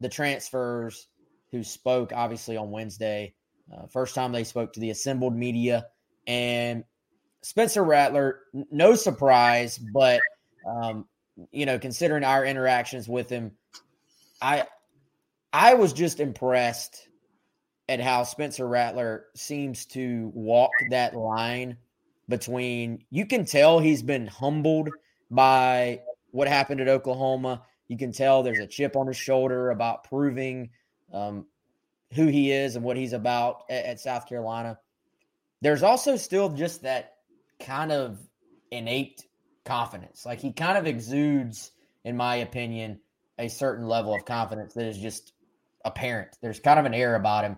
[0.00, 1.08] the transfers
[1.50, 3.34] who spoke, obviously, on Wednesday.
[3.72, 5.86] Uh, first time they spoke to the assembled media.
[6.26, 6.84] And
[7.42, 10.20] Spencer Rattler, no surprise, but,
[10.68, 11.06] um,
[11.52, 13.52] you know, considering our interactions with him,
[14.42, 14.66] I
[15.52, 17.08] I was just impressed
[17.88, 21.76] at how Spencer Rattler seems to walk that line
[22.28, 24.90] between you can tell he's been humbled
[25.30, 27.62] by what happened at Oklahoma.
[27.88, 30.70] You can tell there's a chip on his shoulder about proving
[31.12, 31.46] um,
[32.14, 34.78] who he is and what he's about at, at South Carolina.
[35.62, 37.14] There's also still just that
[37.60, 38.18] kind of
[38.70, 39.24] innate
[39.64, 40.26] confidence.
[40.26, 41.70] Like he kind of exudes,
[42.04, 43.00] in my opinion,
[43.38, 45.32] a certain level of confidence that is just
[45.84, 46.36] apparent.
[46.42, 47.56] There's kind of an air about him.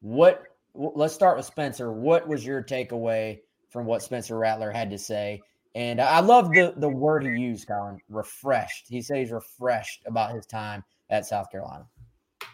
[0.00, 0.42] What
[0.74, 1.92] let's start with Spencer.
[1.92, 3.40] What was your takeaway
[3.72, 5.40] from what Spencer Rattler had to say?
[5.74, 7.98] And I love the the word he used, Colin.
[8.10, 8.86] Refreshed.
[8.88, 11.86] He he's refreshed about his time at South Carolina.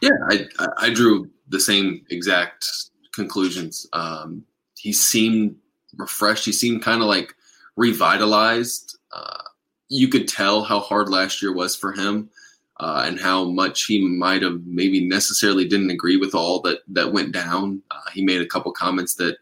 [0.00, 2.66] Yeah, I I drew the same exact
[3.12, 3.88] conclusions.
[3.92, 4.44] Um,
[4.76, 5.57] he seemed
[5.96, 6.44] refreshed.
[6.44, 7.35] He seemed kind of like
[7.76, 8.96] revitalized.
[9.12, 9.42] Uh,
[9.88, 12.31] you could tell how hard last year was for him
[12.78, 17.12] uh, and how much he might have maybe necessarily didn't agree with all that that
[17.12, 17.83] went down.
[17.90, 19.38] Uh, he made a couple comments that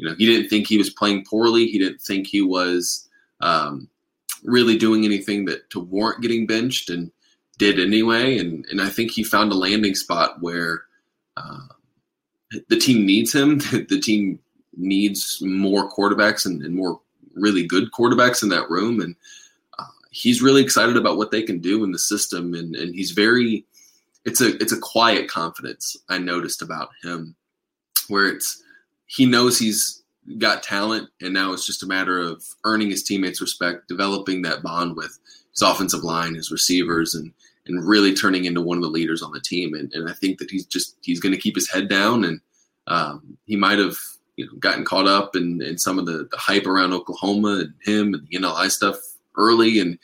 [0.00, 1.66] you know he didn't think he was playing poorly.
[1.66, 3.08] He didn't think he was
[3.40, 3.88] um,
[4.44, 7.10] really doing anything that to warrant getting benched, and
[7.58, 8.38] did anyway.
[8.38, 10.82] And and I think he found a landing spot where
[11.36, 11.66] uh,
[12.68, 13.58] the team needs him.
[13.88, 14.38] the team
[14.76, 17.00] needs more quarterbacks and, and more
[17.34, 19.14] really good quarterbacks in that room and
[20.10, 23.64] he's really excited about what they can do in the system, and and he's very.
[24.26, 27.34] It's a it's a quiet confidence I noticed about him,
[28.08, 28.62] where it's
[29.10, 30.04] he knows he's
[30.38, 34.62] got talent, and now it's just a matter of earning his teammates' respect, developing that
[34.62, 35.18] bond with
[35.50, 37.32] his offensive line, his receivers, and
[37.66, 39.74] and really turning into one of the leaders on the team.
[39.74, 42.40] And, and I think that he's just he's going to keep his head down, and
[42.86, 43.96] um, he might have
[44.36, 47.74] you know gotten caught up in, in some of the, the hype around Oklahoma and
[47.82, 48.96] him and the NLI stuff
[49.36, 49.98] early, and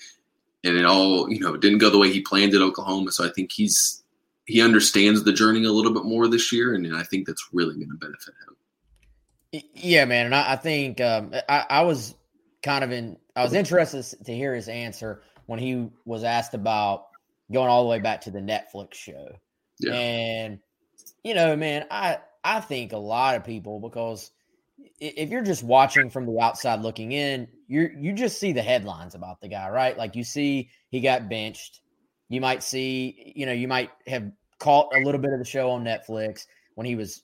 [0.65, 3.13] and it all you know didn't go the way he planned at Oklahoma.
[3.13, 4.03] So I think he's
[4.47, 7.77] he understands the journey a little bit more this year, and I think that's really
[7.77, 8.46] going to benefit him.
[9.53, 12.15] Yeah, man, and I, I think um, I, I was
[12.63, 13.17] kind of in.
[13.35, 17.07] I was interested to hear his answer when he was asked about
[17.53, 19.29] going all the way back to the Netflix show.
[19.79, 19.93] Yeah.
[19.93, 20.59] And
[21.23, 24.31] you know, man, I I think a lot of people because
[25.01, 29.15] if you're just watching from the outside looking in, you you just see the headlines
[29.15, 29.97] about the guy, right?
[29.97, 31.81] Like you see he got benched.
[32.29, 35.71] You might see, you know, you might have caught a little bit of the show
[35.71, 37.23] on Netflix when he was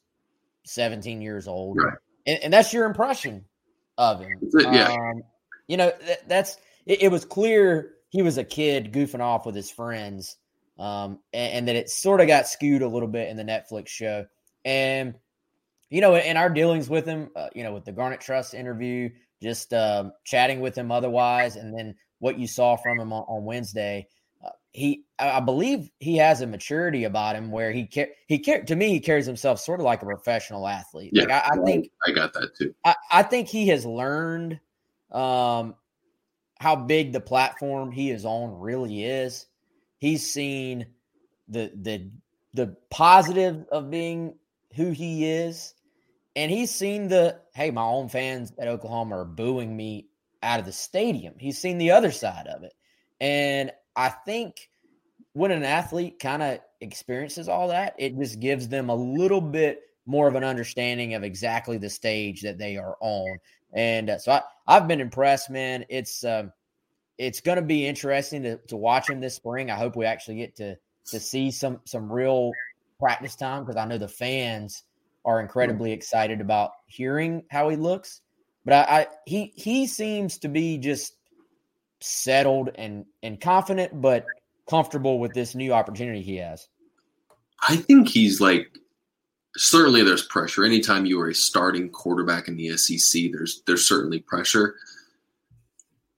[0.64, 1.98] 17 years old, right.
[2.26, 3.44] And, and, that's your impression
[3.98, 4.38] of him.
[4.54, 4.88] yeah.
[4.88, 5.22] Um,
[5.68, 6.56] you know, that, that's
[6.86, 10.36] it, it, was clear he was a kid goofing off with his friends,
[10.78, 13.88] um, and, and that it sort of got skewed a little bit in the Netflix
[13.88, 14.26] show,
[14.64, 15.14] and
[15.90, 19.10] you know, in our dealings with him, uh, you know, with the Garnet Trust interview,
[19.42, 23.44] just uh, chatting with him otherwise, and then what you saw from him on, on
[23.44, 24.06] Wednesday,
[24.72, 27.88] he, I believe, he has a maturity about him where he
[28.26, 31.10] he to me he carries himself sort of like a professional athlete.
[31.12, 32.74] Yeah, like I, I think I got that too.
[32.84, 34.60] I, I think he has learned
[35.10, 35.74] um,
[36.58, 39.46] how big the platform he is on really is.
[39.98, 40.86] He's seen
[41.48, 42.10] the the
[42.54, 44.36] the positive of being
[44.74, 45.74] who he is
[46.34, 50.08] and he's seen the hey, my own fans at Oklahoma are booing me
[50.42, 51.34] out of the stadium.
[51.38, 52.72] He's seen the other side of it.
[53.20, 54.68] And I think
[55.34, 59.80] when an athlete kind of experiences all that, it just gives them a little bit
[60.06, 63.38] more of an understanding of exactly the stage that they are on.
[63.72, 65.84] And uh, so I, I've been impressed, man.
[65.88, 66.52] It's um,
[67.18, 69.70] it's going to be interesting to, to watch him this spring.
[69.70, 70.76] I hope we actually get to
[71.06, 72.52] to see some some real
[72.98, 74.84] practice time because I know the fans
[75.24, 78.20] are incredibly excited about hearing how he looks.
[78.64, 81.16] But I, I he he seems to be just
[82.02, 84.26] settled and and confident, but
[84.68, 86.68] comfortable with this new opportunity he has.
[87.68, 88.78] I think he's like
[89.56, 90.64] certainly there's pressure.
[90.64, 94.76] Anytime you are a starting quarterback in the SEC, there's there's certainly pressure.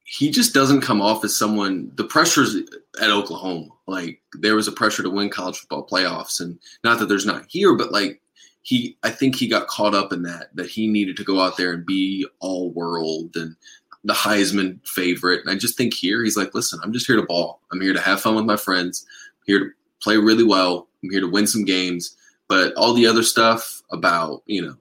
[0.05, 1.91] He just doesn't come off as someone.
[1.95, 2.57] The pressure's
[3.01, 3.69] at Oklahoma.
[3.87, 7.47] Like there was a pressure to win college football playoffs, and not that there's not
[7.49, 8.21] here, but like
[8.63, 11.57] he, I think he got caught up in that that he needed to go out
[11.57, 13.57] there and be all world and
[14.05, 15.41] the Heisman favorite.
[15.41, 17.61] And I just think here he's like, listen, I'm just here to ball.
[17.73, 19.07] I'm here to have fun with my friends.
[19.09, 19.71] I'm here to
[20.03, 20.89] play really well.
[21.03, 22.17] I'm here to win some games.
[22.47, 24.77] But all the other stuff about, you know,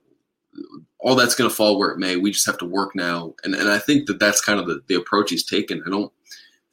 [1.00, 2.18] all that's going to fall where it may.
[2.18, 3.34] We just have to work now.
[3.44, 5.82] And, and I think that that's kind of the, the approach he's taken.
[5.86, 6.12] I don't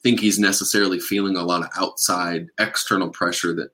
[0.03, 3.71] think he's necessarily feeling a lot of outside external pressure that,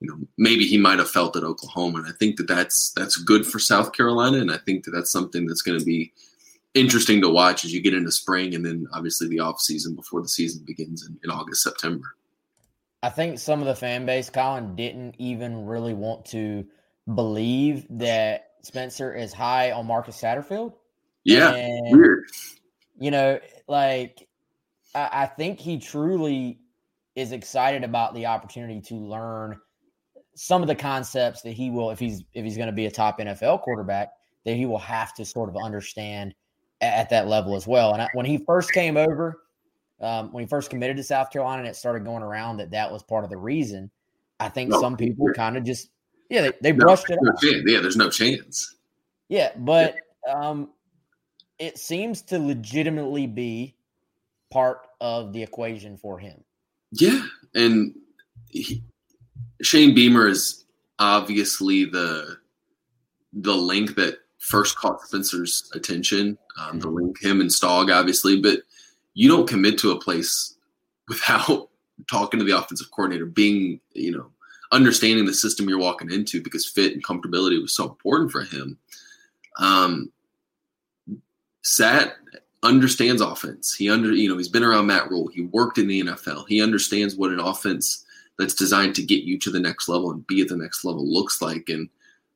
[0.00, 1.98] you know, maybe he might have felt at Oklahoma.
[1.98, 4.38] And I think that that's, that's good for South Carolina.
[4.38, 6.12] And I think that that's something that's going to be
[6.74, 10.22] interesting to watch as you get into spring and then obviously the off season before
[10.22, 12.14] the season begins in, in August, September.
[13.02, 16.66] I think some of the fan base, Colin, didn't even really want to
[17.14, 20.74] believe that Spencer is high on Marcus Satterfield.
[21.24, 22.24] Yeah, and, weird.
[22.98, 24.28] You know, like
[24.94, 26.60] I, I think he truly
[27.14, 29.58] is excited about the opportunity to learn
[30.34, 32.90] some of the concepts that he will, if he's if he's going to be a
[32.90, 34.10] top NFL quarterback,
[34.44, 36.34] that he will have to sort of understand
[36.80, 37.92] at, at that level as well.
[37.92, 39.42] And I, when he first came over,
[40.00, 42.90] um, when he first committed to South Carolina and it started going around that that
[42.90, 43.90] was part of the reason,
[44.38, 45.90] I think no, some people kind of just,
[46.30, 47.64] yeah, they, they brushed no, it no off.
[47.66, 48.76] Yeah, there's no chance.
[49.28, 49.96] Yeah, but
[50.28, 50.70] um,
[51.58, 53.76] it seems to legitimately be
[54.50, 56.42] part of the equation for him.
[56.92, 57.22] Yeah,
[57.54, 57.94] and
[58.48, 58.82] he,
[59.62, 60.64] Shane Beamer is
[60.98, 62.38] obviously the
[63.32, 66.36] the link that first caught Spencer's attention.
[66.58, 66.96] Um, the mm-hmm.
[66.96, 68.60] link him and Stog, obviously, but
[69.14, 70.56] you don't commit to a place
[71.08, 71.68] without
[72.10, 74.30] talking to the offensive coordinator, being, you know,
[74.72, 78.78] understanding the system you're walking into because fit and comfortability was so important for him.
[79.58, 80.10] Um,
[81.62, 82.14] Sat
[82.62, 83.74] understands offense.
[83.74, 85.28] He under, you know, he's been around Matt Rhule.
[85.28, 86.46] He worked in the NFL.
[86.48, 88.04] He understands what an offense
[88.38, 91.06] that's designed to get you to the next level and be at the next level
[91.06, 91.68] looks like.
[91.68, 91.88] And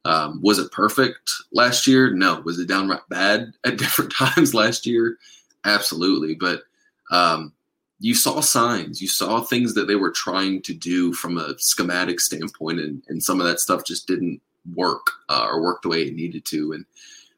[0.05, 2.11] um, was it perfect last year?
[2.13, 2.41] No.
[2.45, 5.19] Was it downright bad at different times last year?
[5.65, 6.35] Absolutely.
[6.35, 6.63] But
[7.11, 7.53] um,
[8.01, 12.21] you saw signs, you saw things that they were trying to do from a schematic
[12.21, 14.41] standpoint, and, and some of that stuff just didn't
[14.75, 16.73] work uh, or work the way it needed to.
[16.73, 16.85] And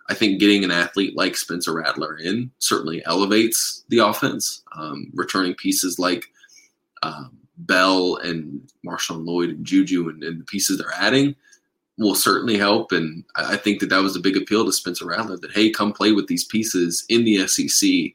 [0.09, 4.62] I think getting an athlete like Spencer Rattler in certainly elevates the offense.
[4.74, 6.26] Um, returning pieces like
[7.02, 11.35] um, Bell and Marshawn Lloyd and Juju and, and, the pieces they're adding
[11.98, 12.92] will certainly help.
[12.92, 15.92] And I think that that was a big appeal to Spencer Rattler that, hey, come
[15.92, 18.14] play with these pieces in the SEC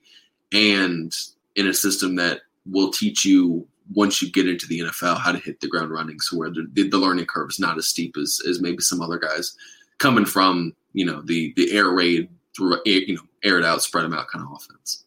[0.52, 1.14] and
[1.56, 5.40] in a system that will teach you once you get into the NFL how to
[5.40, 6.20] hit the ground running.
[6.20, 9.18] So where the, the learning curve is not as steep as, as maybe some other
[9.18, 9.56] guys
[9.98, 14.06] coming from, you know, the, the air raid through, you know, air it out, spread
[14.06, 15.06] them out kind of offense.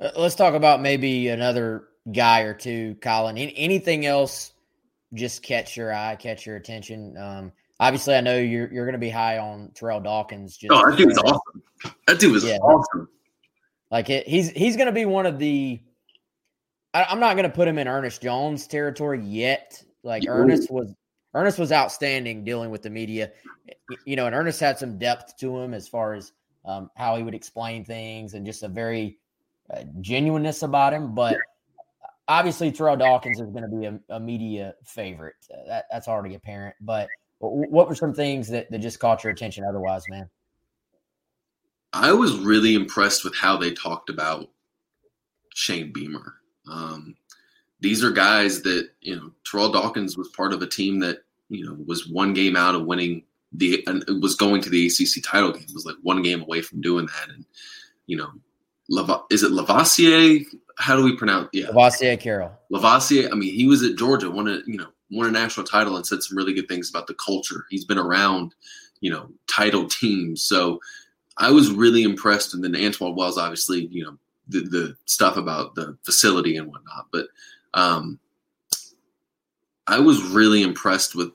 [0.00, 3.36] Uh, let's talk about maybe another guy or two, Colin.
[3.36, 4.52] Anything else
[5.12, 7.16] just catch your eye, catch your attention?
[7.18, 10.56] Um, obviously, I know you're you're going to be high on Terrell Dawkins.
[10.56, 11.62] Just oh, that dude was awesome.
[12.06, 12.58] That dude was yeah.
[12.58, 13.08] awesome.
[13.90, 15.80] Like it, he's he's going to be one of the.
[16.92, 19.82] I, am not going to put him in Ernest Jones territory yet.
[20.02, 20.24] Like.
[20.28, 20.92] Ernest was
[21.34, 23.32] Ernest was outstanding dealing with the media.
[24.04, 26.32] You know, and Ernest had some depth to him as far as
[26.64, 29.18] um, how he would explain things and just a very
[29.72, 31.14] uh, genuineness about him.
[31.14, 31.38] But
[32.26, 35.36] obviously, Terrell Dawkins is going to be a, a media favorite.
[35.52, 36.74] Uh, that, that's already apparent.
[36.80, 37.08] But
[37.40, 40.28] what were some things that, that just caught your attention otherwise, man?
[41.92, 44.50] I was really impressed with how they talked about
[45.54, 46.34] Shane Beamer.
[46.70, 47.16] Um,
[47.80, 49.32] these are guys that you know.
[49.44, 52.84] Terrell Dawkins was part of a team that you know was one game out of
[52.84, 55.64] winning the and was going to the ACC title game.
[55.64, 57.44] It was like one game away from doing that, and
[58.06, 58.30] you know,
[58.88, 60.44] Lava, is it Lovasea?
[60.76, 61.48] How do we pronounce?
[61.52, 62.52] Yeah, Lovasea Carroll.
[62.70, 63.32] Lovasea.
[63.32, 66.06] I mean, he was at Georgia, One of you know won a national title, and
[66.06, 67.66] said some really good things about the culture.
[67.70, 68.54] He's been around,
[69.00, 70.80] you know, title teams, so
[71.36, 72.52] I was really impressed.
[72.52, 77.06] And then Antwane Wells, obviously, you know, the, the stuff about the facility and whatnot.
[77.10, 77.28] But
[77.72, 78.18] um,
[79.86, 81.30] I was really impressed with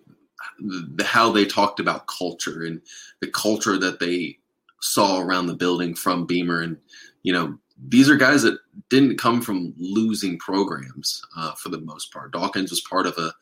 [0.60, 2.82] the, how they talked about culture and
[3.20, 4.38] the culture that they
[4.82, 6.62] saw around the building from Beamer.
[6.62, 6.78] And,
[7.24, 7.58] you know,
[7.88, 8.60] these are guys that
[8.90, 12.32] didn't come from losing programs uh, for the most part.
[12.32, 13.34] Dawkins was part of a,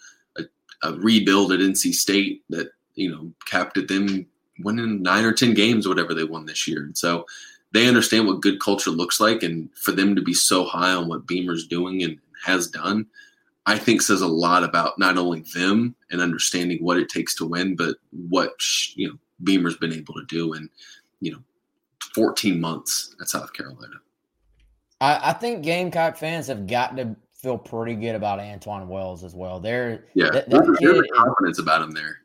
[0.81, 4.25] a a rebuild at NC State that you know capped at them
[4.59, 6.83] winning nine or ten games, whatever they won this year.
[6.83, 7.25] And so
[7.71, 11.07] they understand what good culture looks like, and for them to be so high on
[11.07, 13.07] what Beamer's doing and has done,
[13.65, 17.45] I think says a lot about not only them and understanding what it takes to
[17.45, 18.53] win, but what
[18.95, 20.69] you know Beamer's been able to do in
[21.21, 21.43] you know
[22.13, 23.95] 14 months at South Carolina.
[25.01, 29.35] I, I think Gamecock fans have got to feel pretty good about Antwane Wells as
[29.35, 29.59] well.
[29.59, 32.21] They're yeah, that, that there's confidence about him there.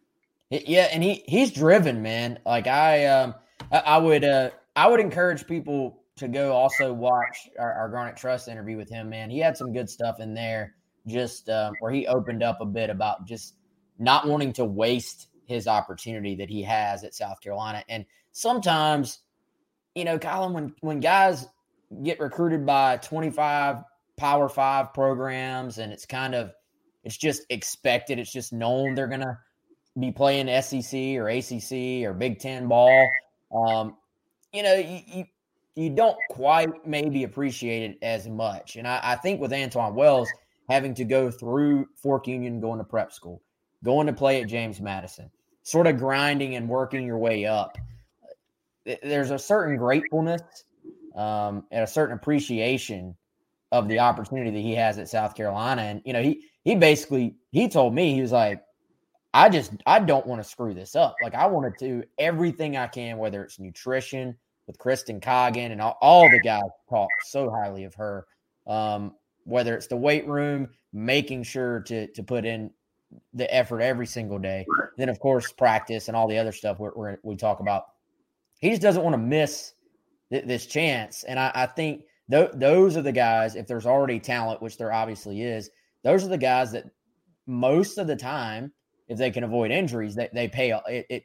[0.50, 2.38] Yeah, and he he's driven, man.
[2.46, 3.34] Like I um
[3.72, 8.16] I, I would uh I would encourage people to go also watch our, our, Garnet
[8.16, 9.30] Trust interview with him, man.
[9.30, 10.74] He had some good stuff in there,
[11.06, 13.54] just um, where he opened up a bit about just
[14.00, 17.84] not wanting to waste his opportunity that he has at South Carolina.
[17.88, 19.20] And sometimes,
[19.94, 21.46] you know, Colin, when when guys
[22.02, 23.82] get recruited by 25
[24.18, 26.52] Power Five programs, and it's kind of
[27.04, 29.38] it's just expected, it's just known they're gonna
[29.98, 33.08] be playing SEC or ACC or Big Ten ball.
[33.54, 33.96] Um,
[34.52, 35.24] you know, you, you,
[35.74, 38.76] you don't quite maybe appreciate it as much.
[38.76, 40.28] And I, I think with Antwane Wells
[40.68, 43.42] having to go through Fork Union, going to prep school,
[43.84, 45.30] going to play at James Madison,
[45.62, 47.78] sort of grinding and working your way up,
[49.02, 50.42] there's a certain gratefulness
[51.14, 53.14] um, and a certain appreciation
[53.72, 55.82] of the opportunity that he has at South Carolina.
[55.82, 58.62] And you know, he he basically he told me he was like,
[59.34, 61.16] I just I don't want to screw this up.
[61.22, 65.80] Like I want to do everything I can, whether it's nutrition with Kristen Coggin and
[65.80, 68.26] all, all the guys talk so highly of her.
[68.66, 69.14] Um,
[69.44, 72.70] whether it's the weight room, making sure to to put in
[73.32, 74.66] the effort every single day.
[74.96, 76.88] Then of course practice and all the other stuff we
[77.22, 77.84] we talk about.
[78.60, 79.72] He just doesn't want to miss
[80.30, 83.54] th- this chance, and I, I think th- those are the guys.
[83.54, 85.70] If there's already talent, which there obviously is,
[86.04, 86.84] those are the guys that
[87.46, 88.72] most of the time
[89.08, 91.24] if they can avoid injuries, they, they pay it, it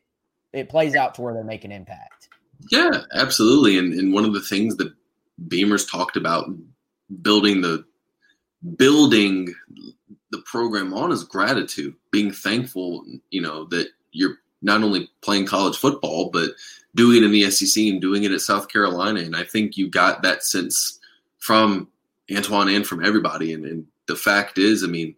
[0.54, 2.30] it plays out to where they make an impact.
[2.72, 3.78] Yeah, absolutely.
[3.78, 4.94] And and one of the things that
[5.48, 6.50] Beamers talked about
[7.22, 7.84] building the
[8.78, 9.54] building
[10.32, 15.78] the program on is gratitude, being thankful, you know, that you're not only playing college
[15.78, 16.52] football, but
[16.96, 19.22] doing it in the SEC and doing it at South Carolina.
[19.22, 21.00] And I think you got that sense
[21.40, 21.88] from
[22.30, 23.54] Antwane and from everybody.
[23.54, 25.16] And, and the fact is, I mean,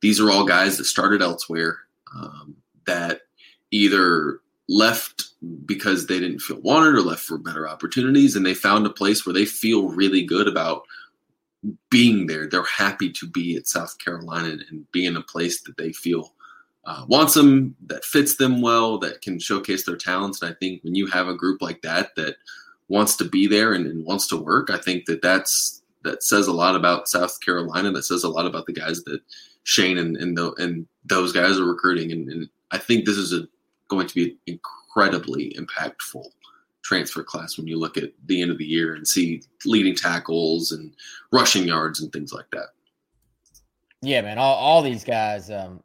[0.00, 1.78] these are all guys that started elsewhere
[2.14, 2.56] um,
[2.86, 3.22] that
[3.70, 5.30] either left
[5.64, 9.24] because they didn't feel wanted or left for better opportunities and they found a place
[9.24, 10.82] where they feel really good about
[11.88, 15.76] being there they're happy to be at south carolina and be in a place that
[15.76, 16.32] they feel
[16.86, 20.82] uh, wants them that fits them well that can showcase their talents and i think
[20.82, 22.36] when you have a group like that that
[22.88, 26.46] wants to be there and, and wants to work i think that that's that says
[26.46, 29.20] a lot about south carolina that says a lot about the guys that
[29.66, 33.32] Shane and and, the, and those guys are recruiting, and, and I think this is
[33.32, 33.48] a,
[33.88, 36.24] going to be incredibly impactful
[36.84, 40.70] transfer class when you look at the end of the year and see leading tackles
[40.70, 40.94] and
[41.32, 42.66] rushing yards and things like that.
[44.02, 45.82] Yeah, man, all, all these guys um,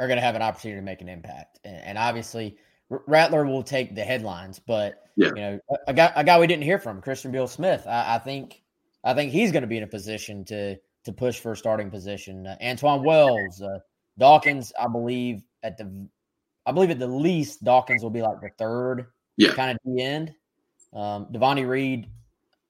[0.00, 2.56] are going to have an opportunity to make an impact, and, and obviously
[2.88, 5.28] Rattler will take the headlines, but yeah.
[5.28, 8.18] you know, a, a, guy a guy we didn't hear from, Christian Beal-Smith, I, I
[8.18, 8.62] think
[9.04, 11.90] I think he's going to be in a position to to push for a starting
[11.90, 12.46] position.
[12.46, 13.78] Uh, Antwane Wells, uh,
[14.18, 16.08] Dawkins, I believe at the,
[16.66, 20.02] I believe at the least Dawkins will be like the third, yeah, kind of the
[20.02, 20.34] end.
[20.92, 22.10] Um, Devonni Reed,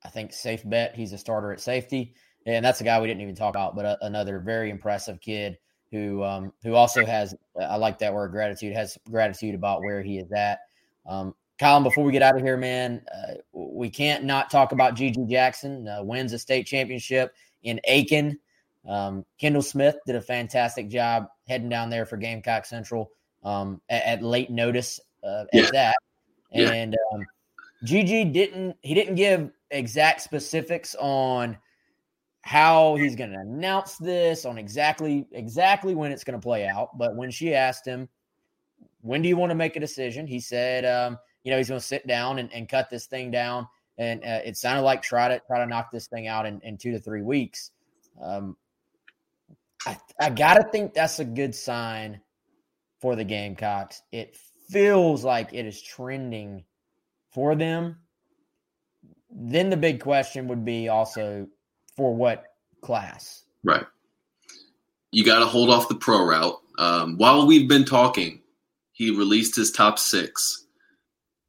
[0.04, 2.14] I think safe bet he's a starter at safety,
[2.44, 5.56] and that's a guy we didn't even talk about, but a, another very impressive kid
[5.90, 10.18] who um, who also has I like that word gratitude has gratitude about where he
[10.18, 10.60] is at.
[11.06, 14.94] Um, Colin, before we get out of here, man, uh, we can't not talk about
[14.94, 15.86] GG Jackson.
[15.86, 18.38] Uh, wins a state championship in Aiken.
[18.88, 23.10] Um, Kendall Smith did a fantastic job heading down there for Gamecock Central
[23.44, 25.62] um, at, at, late notice uh, yeah.
[25.62, 25.96] at that.
[26.52, 27.16] And yeah.
[27.18, 27.26] um,
[27.84, 31.58] GG didn't he didn't give exact specifics on
[32.42, 36.96] how he's going to announce this on exactly exactly when it's going to play out.
[36.96, 38.08] But when she asked him,
[39.02, 41.80] "When do you want to make a decision?" he said, um, "You know, he's going
[41.80, 43.66] to sit down and, and cut this thing down."
[44.00, 46.78] and uh, it sounded like try to try to knock this thing out in, in
[46.78, 47.70] two to three weeks.
[48.20, 48.56] Um,
[49.86, 52.20] I, I gotta think that's a good sign
[53.00, 54.02] for the Gamecocks.
[54.10, 54.38] It
[54.70, 56.64] feels like it is trending
[57.30, 57.98] for them.
[59.30, 61.46] Then the big question would be also
[62.00, 63.44] for what class?
[63.62, 63.84] Right.
[65.12, 66.58] You got to hold off the pro route.
[66.78, 68.40] Um, while we've been talking,
[68.92, 70.64] he released his top six.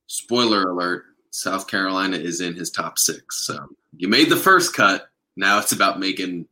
[0.08, 3.45] Spoiler alert: South Carolina is in his top six.
[3.45, 5.10] So you made the first cut.
[5.38, 6.47] Now it's about making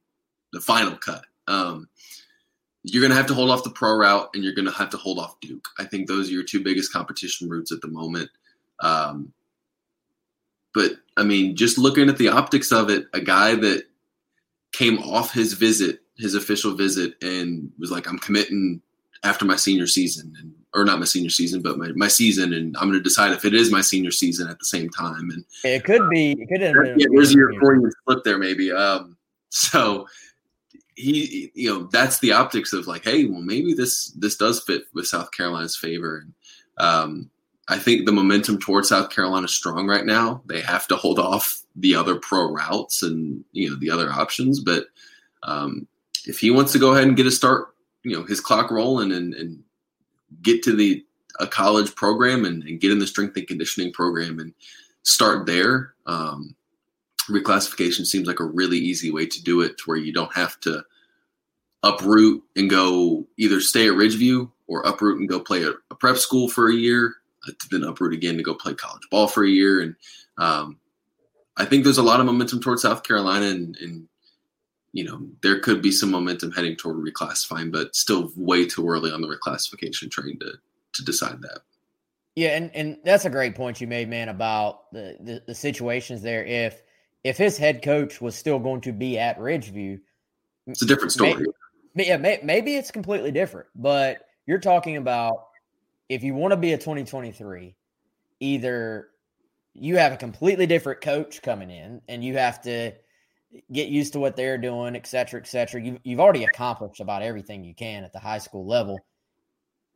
[0.53, 1.25] the final cut.
[1.49, 1.89] Um,
[2.83, 4.91] you're going to have to hold off the pro route and you're going to have
[4.91, 5.67] to hold off Duke.
[5.77, 8.29] I think those are your two biggest competition routes at the moment.
[8.79, 9.33] Um,
[10.73, 13.88] but I mean, just looking at the optics of it, a guy that
[14.71, 18.81] came off his visit, his official visit, and was like, I'm committing
[19.23, 22.77] after my senior season and or not my senior season, but my, my season, and
[22.77, 25.31] I'm going to decide if it is my senior season at the same time.
[25.31, 26.99] And it could be, it could have been.
[26.99, 28.71] Yeah, there's your four year flip there, maybe.
[28.71, 29.17] Um,
[29.49, 30.07] so
[30.95, 34.83] he, you know, that's the optics of like, hey, well, maybe this this does fit
[34.93, 36.17] with South Carolina's favor.
[36.17, 36.33] And
[36.77, 37.29] um,
[37.67, 40.43] I think the momentum towards South Carolina is strong right now.
[40.45, 44.59] They have to hold off the other pro routes and you know the other options,
[44.59, 44.85] but
[45.43, 45.87] um,
[46.25, 47.69] if he wants to go ahead and get a start,
[48.03, 49.63] you know, his clock rolling and, and
[50.41, 51.03] get to the
[51.39, 54.53] a college program and, and, get in the strength and conditioning program and
[55.03, 55.93] start there.
[56.05, 56.53] Um,
[57.29, 60.59] reclassification seems like a really easy way to do it to where you don't have
[60.61, 60.83] to
[61.83, 66.17] uproot and go either stay at Ridgeview or uproot and go play a, a prep
[66.17, 67.15] school for a year,
[67.47, 69.81] uh, to then uproot again to go play college ball for a year.
[69.81, 69.95] And
[70.37, 70.78] um,
[71.59, 74.07] I think there's a lot of momentum towards South Carolina and, and
[74.91, 79.11] you know, there could be some momentum heading toward reclassifying, but still way too early
[79.11, 80.53] on the reclassification train to
[80.93, 81.59] to decide that.
[82.35, 86.21] Yeah, and, and that's a great point you made, man, about the, the, the situations
[86.21, 86.43] there.
[86.45, 86.81] If
[87.23, 89.99] if his head coach was still going to be at Ridgeview,
[90.65, 91.45] it's a different story.
[91.95, 93.67] Maybe, yeah, may, maybe it's completely different.
[93.75, 95.47] But you're talking about
[96.07, 97.75] if you want to be a 2023,
[98.39, 99.09] either
[99.73, 102.93] you have a completely different coach coming in and you have to–
[103.71, 105.81] get used to what they're doing, et cetera, et cetera.
[105.81, 108.99] You've, you've already accomplished about everything you can at the high school level.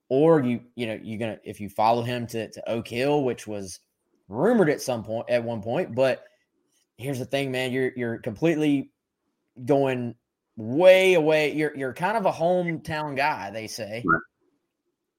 [0.09, 3.45] Or you, you know, you're gonna if you follow him to, to Oak Hill, which
[3.45, 3.80] was
[4.28, 5.93] rumored at some point at one point.
[5.93, 6.24] But
[6.97, 8.89] here's the thing, man, you're you're completely
[9.65, 10.15] going
[10.57, 11.53] way away.
[11.53, 14.01] You're you're kind of a hometown guy, they say.
[14.03, 14.21] Right.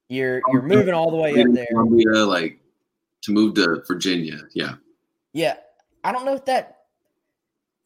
[0.09, 1.67] You're you're moving all the way up there.
[1.71, 2.59] Columbia, like
[3.25, 4.41] to move to Virginia.
[4.55, 4.75] Yeah.
[5.33, 5.57] Yeah.
[6.03, 6.79] I don't know if that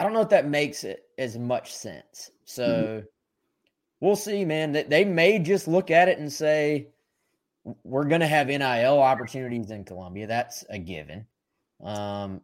[0.01, 2.30] I don't know if that makes it as much sense.
[2.45, 3.07] So mm-hmm.
[4.01, 4.72] we'll see, man.
[4.72, 6.89] That they may just look at it and say,
[7.84, 10.26] we're going to have NIL opportunities in Columbia.
[10.26, 11.26] That's a given.
[11.82, 12.41] Um,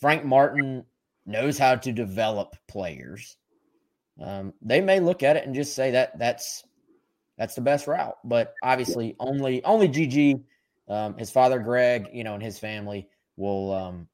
[0.00, 0.84] Frank Martin
[1.26, 3.36] knows how to develop players.
[4.20, 6.64] Um, they may look at it and just say that that's
[7.38, 8.16] that's the best route.
[8.24, 10.42] But obviously, only only GG,
[10.90, 13.72] um, his father Greg, you know, and his family will.
[13.72, 14.08] Um,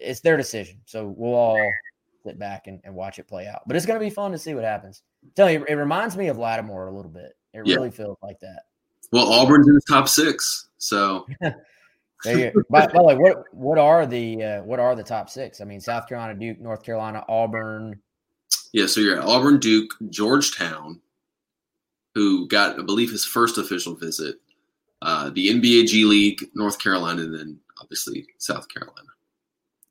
[0.00, 0.80] it's their decision.
[0.86, 1.72] So we'll all
[2.24, 3.62] sit back and, and watch it play out.
[3.66, 5.02] But it's going to be fun to see what happens.
[5.34, 7.36] Tell you, it reminds me of Lattimore a little bit.
[7.52, 7.76] It yeah.
[7.76, 8.62] really feels like that.
[9.12, 11.26] Well, Auburn's in the top six, so.
[12.24, 15.60] by, by, the way, what what are the uh, what are the top six?
[15.60, 18.00] I mean, South Carolina, Duke, North Carolina, Auburn.
[18.72, 21.00] Yeah, so you're at Auburn, Duke, Georgetown,
[22.14, 24.36] who got, I believe, his first official visit.
[25.04, 29.08] Uh, the NBA G League, North Carolina, and then obviously South Carolina.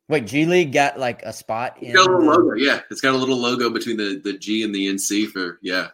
[0.10, 2.82] Wait, G League got like a spot in got a little logo, yeah.
[2.90, 5.90] It's got a little logo between the, the G and the NC for yeah.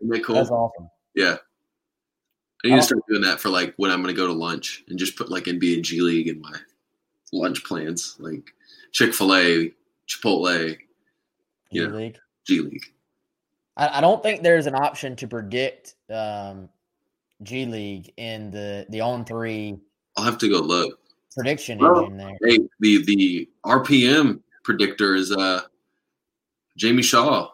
[0.00, 0.36] Isn't that cool?
[0.36, 0.90] That's awesome.
[1.14, 1.36] Yeah.
[2.64, 4.98] I need to start doing that for like when I'm gonna go to lunch and
[4.98, 6.52] just put like NBA G League in my
[7.32, 8.16] lunch plans.
[8.18, 8.52] Like
[8.92, 9.72] Chick fil A,
[10.06, 10.76] Chipotle,
[11.72, 12.18] G League.
[12.46, 12.84] G League.
[13.74, 16.68] I, I don't think there's an option to predict um,
[17.42, 19.76] G League in the the on three.
[20.16, 20.98] I'll have to go look
[21.36, 22.36] prediction well, engine there.
[22.42, 25.62] Hey, the the RPM predictor is uh
[26.76, 27.50] Jamie Shaw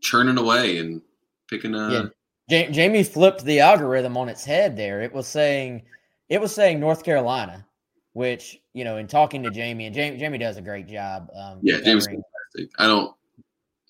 [0.00, 1.00] churning away and
[1.48, 2.04] picking uh yeah.
[2.50, 5.00] J- Jamie flipped the algorithm on its head there.
[5.00, 5.82] It was saying
[6.28, 7.66] it was saying North Carolina,
[8.12, 11.28] which, you know, in talking to Jamie and Jamie Jamie does a great job.
[11.34, 12.70] Um, yeah, Jamie's fantastic.
[12.78, 13.14] I don't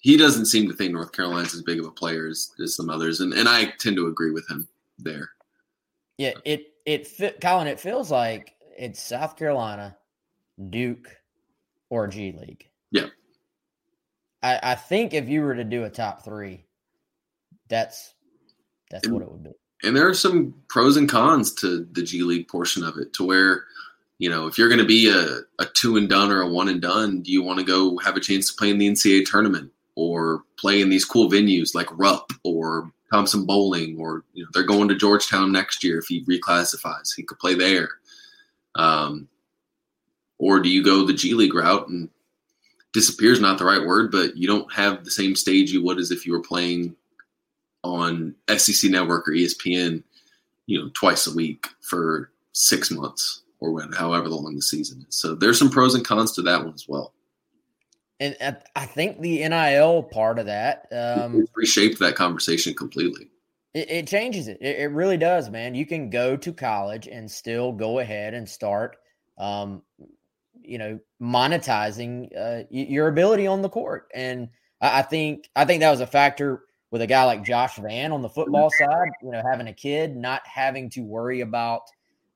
[0.03, 2.90] he doesn't seem to think North Carolina's as big of a player as, as some
[2.90, 5.30] others, and, and I tend to agree with him there.
[6.18, 9.96] Yeah, it it Colin, it feels like it's South Carolina,
[10.70, 11.09] Duke,
[11.88, 12.68] or G League.
[12.90, 13.07] Yeah.
[14.42, 16.64] I, I think if you were to do a top three,
[17.68, 18.12] that's
[18.90, 19.50] that's and, what it would be.
[19.84, 23.24] And there are some pros and cons to the G League portion of it, to
[23.24, 23.66] where
[24.18, 26.68] you know if you're going to be a, a two and done or a one
[26.68, 29.24] and done, do you want to go have a chance to play in the NCAA
[29.26, 34.62] tournament or play in these cool venues like Rupp or Thompson-Boling, or you know they're
[34.62, 37.14] going to Georgetown next year if he reclassifies.
[37.14, 37.88] He could play there.
[38.74, 39.28] Um,
[40.38, 42.09] or do you go the G League route and
[42.93, 45.99] disappear is not the right word, but you don't have the same stage you would
[45.99, 46.95] as if you were playing
[47.84, 50.03] on SEC Network or ESPN,
[50.66, 55.16] you know, twice a week for six months or when, however long the season is.
[55.16, 57.12] So there's some pros and cons to that one as well.
[58.23, 63.29] And I think the NIL part of that um, reshaped that conversation completely.
[63.75, 64.59] It, it changes it.
[64.61, 64.79] it.
[64.79, 64.91] it.
[64.93, 65.75] really does, man.
[65.75, 68.97] You can go to college and still go ahead and start,
[69.39, 69.83] um,
[70.61, 74.09] you know, monetizing uh, your ability on the court.
[74.14, 74.51] And
[74.81, 78.12] I, I think I think that was a factor with a guy like Josh Vann
[78.12, 79.09] on the football side.
[79.23, 81.83] You know, having a kid, not having to worry about,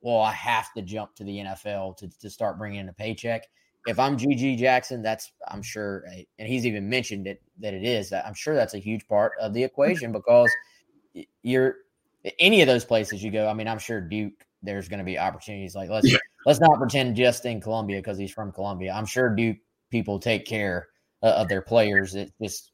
[0.00, 3.46] well, I have to jump to the NFL to to start bringing in a paycheck
[3.86, 6.04] if I'm GG Jackson, that's I'm sure,
[6.38, 8.12] and he's even mentioned it that it is.
[8.12, 10.50] I'm sure that's a huge part of the equation because
[11.42, 11.76] you're
[12.38, 13.48] any of those places you go.
[13.48, 14.32] I mean, I'm sure Duke.
[14.62, 15.76] There's going to be opportunities.
[15.76, 16.18] Like let's yeah.
[16.44, 18.92] let's not pretend just in Columbia because he's from Columbia.
[18.92, 19.58] I'm sure Duke
[19.90, 20.88] people take care
[21.22, 22.14] uh, of their players.
[22.14, 22.72] It's just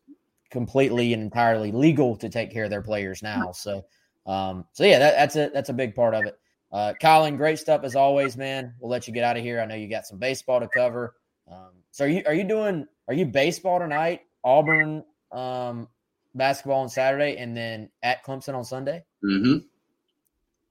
[0.50, 3.52] completely and entirely legal to take care of their players now.
[3.52, 3.84] So,
[4.26, 6.38] um, so yeah, that, that's a that's a big part of it.
[6.72, 8.74] Uh, Colin, great stuff as always, man.
[8.80, 9.60] We'll let you get out of here.
[9.60, 11.14] I know you got some baseball to cover.
[11.50, 14.22] Um, so are you are you doing are you baseball tonight?
[14.42, 15.88] Auburn um,
[16.34, 19.04] basketball on Saturday, and then at Clemson on Sunday.
[19.22, 19.58] Mm-hmm.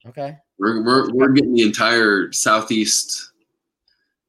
[0.09, 0.37] Okay.
[0.57, 3.31] We're we're we're getting the entire southeast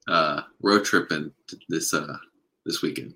[0.09, 1.33] uh, road trip in
[1.69, 2.17] this uh,
[2.67, 3.15] this weekend.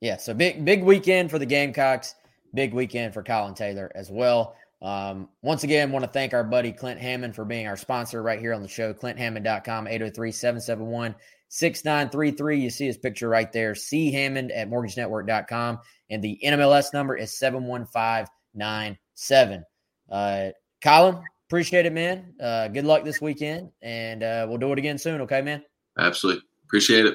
[0.00, 2.14] Yeah, so big big weekend for the Gamecocks.
[2.54, 4.54] Big weekend for Colin Taylor as well.
[4.82, 8.40] Um, once again, want to thank our buddy Clint Hammond for being our sponsor right
[8.40, 8.92] here on the show.
[8.92, 11.14] ClintHammond.com, 803 771
[11.48, 12.60] 6933.
[12.60, 13.76] You see his picture right there.
[13.76, 15.78] C Hammond at mortgagenetwork.com.
[16.10, 19.64] And the NMLS number is 71597.
[20.10, 20.48] Uh,
[20.82, 22.34] Colin, appreciate it, man.
[22.40, 23.70] Uh, good luck this weekend.
[23.82, 25.20] And uh, we'll do it again soon.
[25.20, 25.62] Okay, man?
[25.96, 26.42] Absolutely.
[26.64, 27.14] Appreciate it.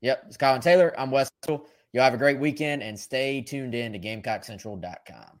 [0.00, 0.24] Yep.
[0.26, 0.92] It's Colin Taylor.
[0.98, 1.66] I'm Westville.
[1.92, 5.40] You'll have a great weekend and stay tuned in to GamecockCentral.com.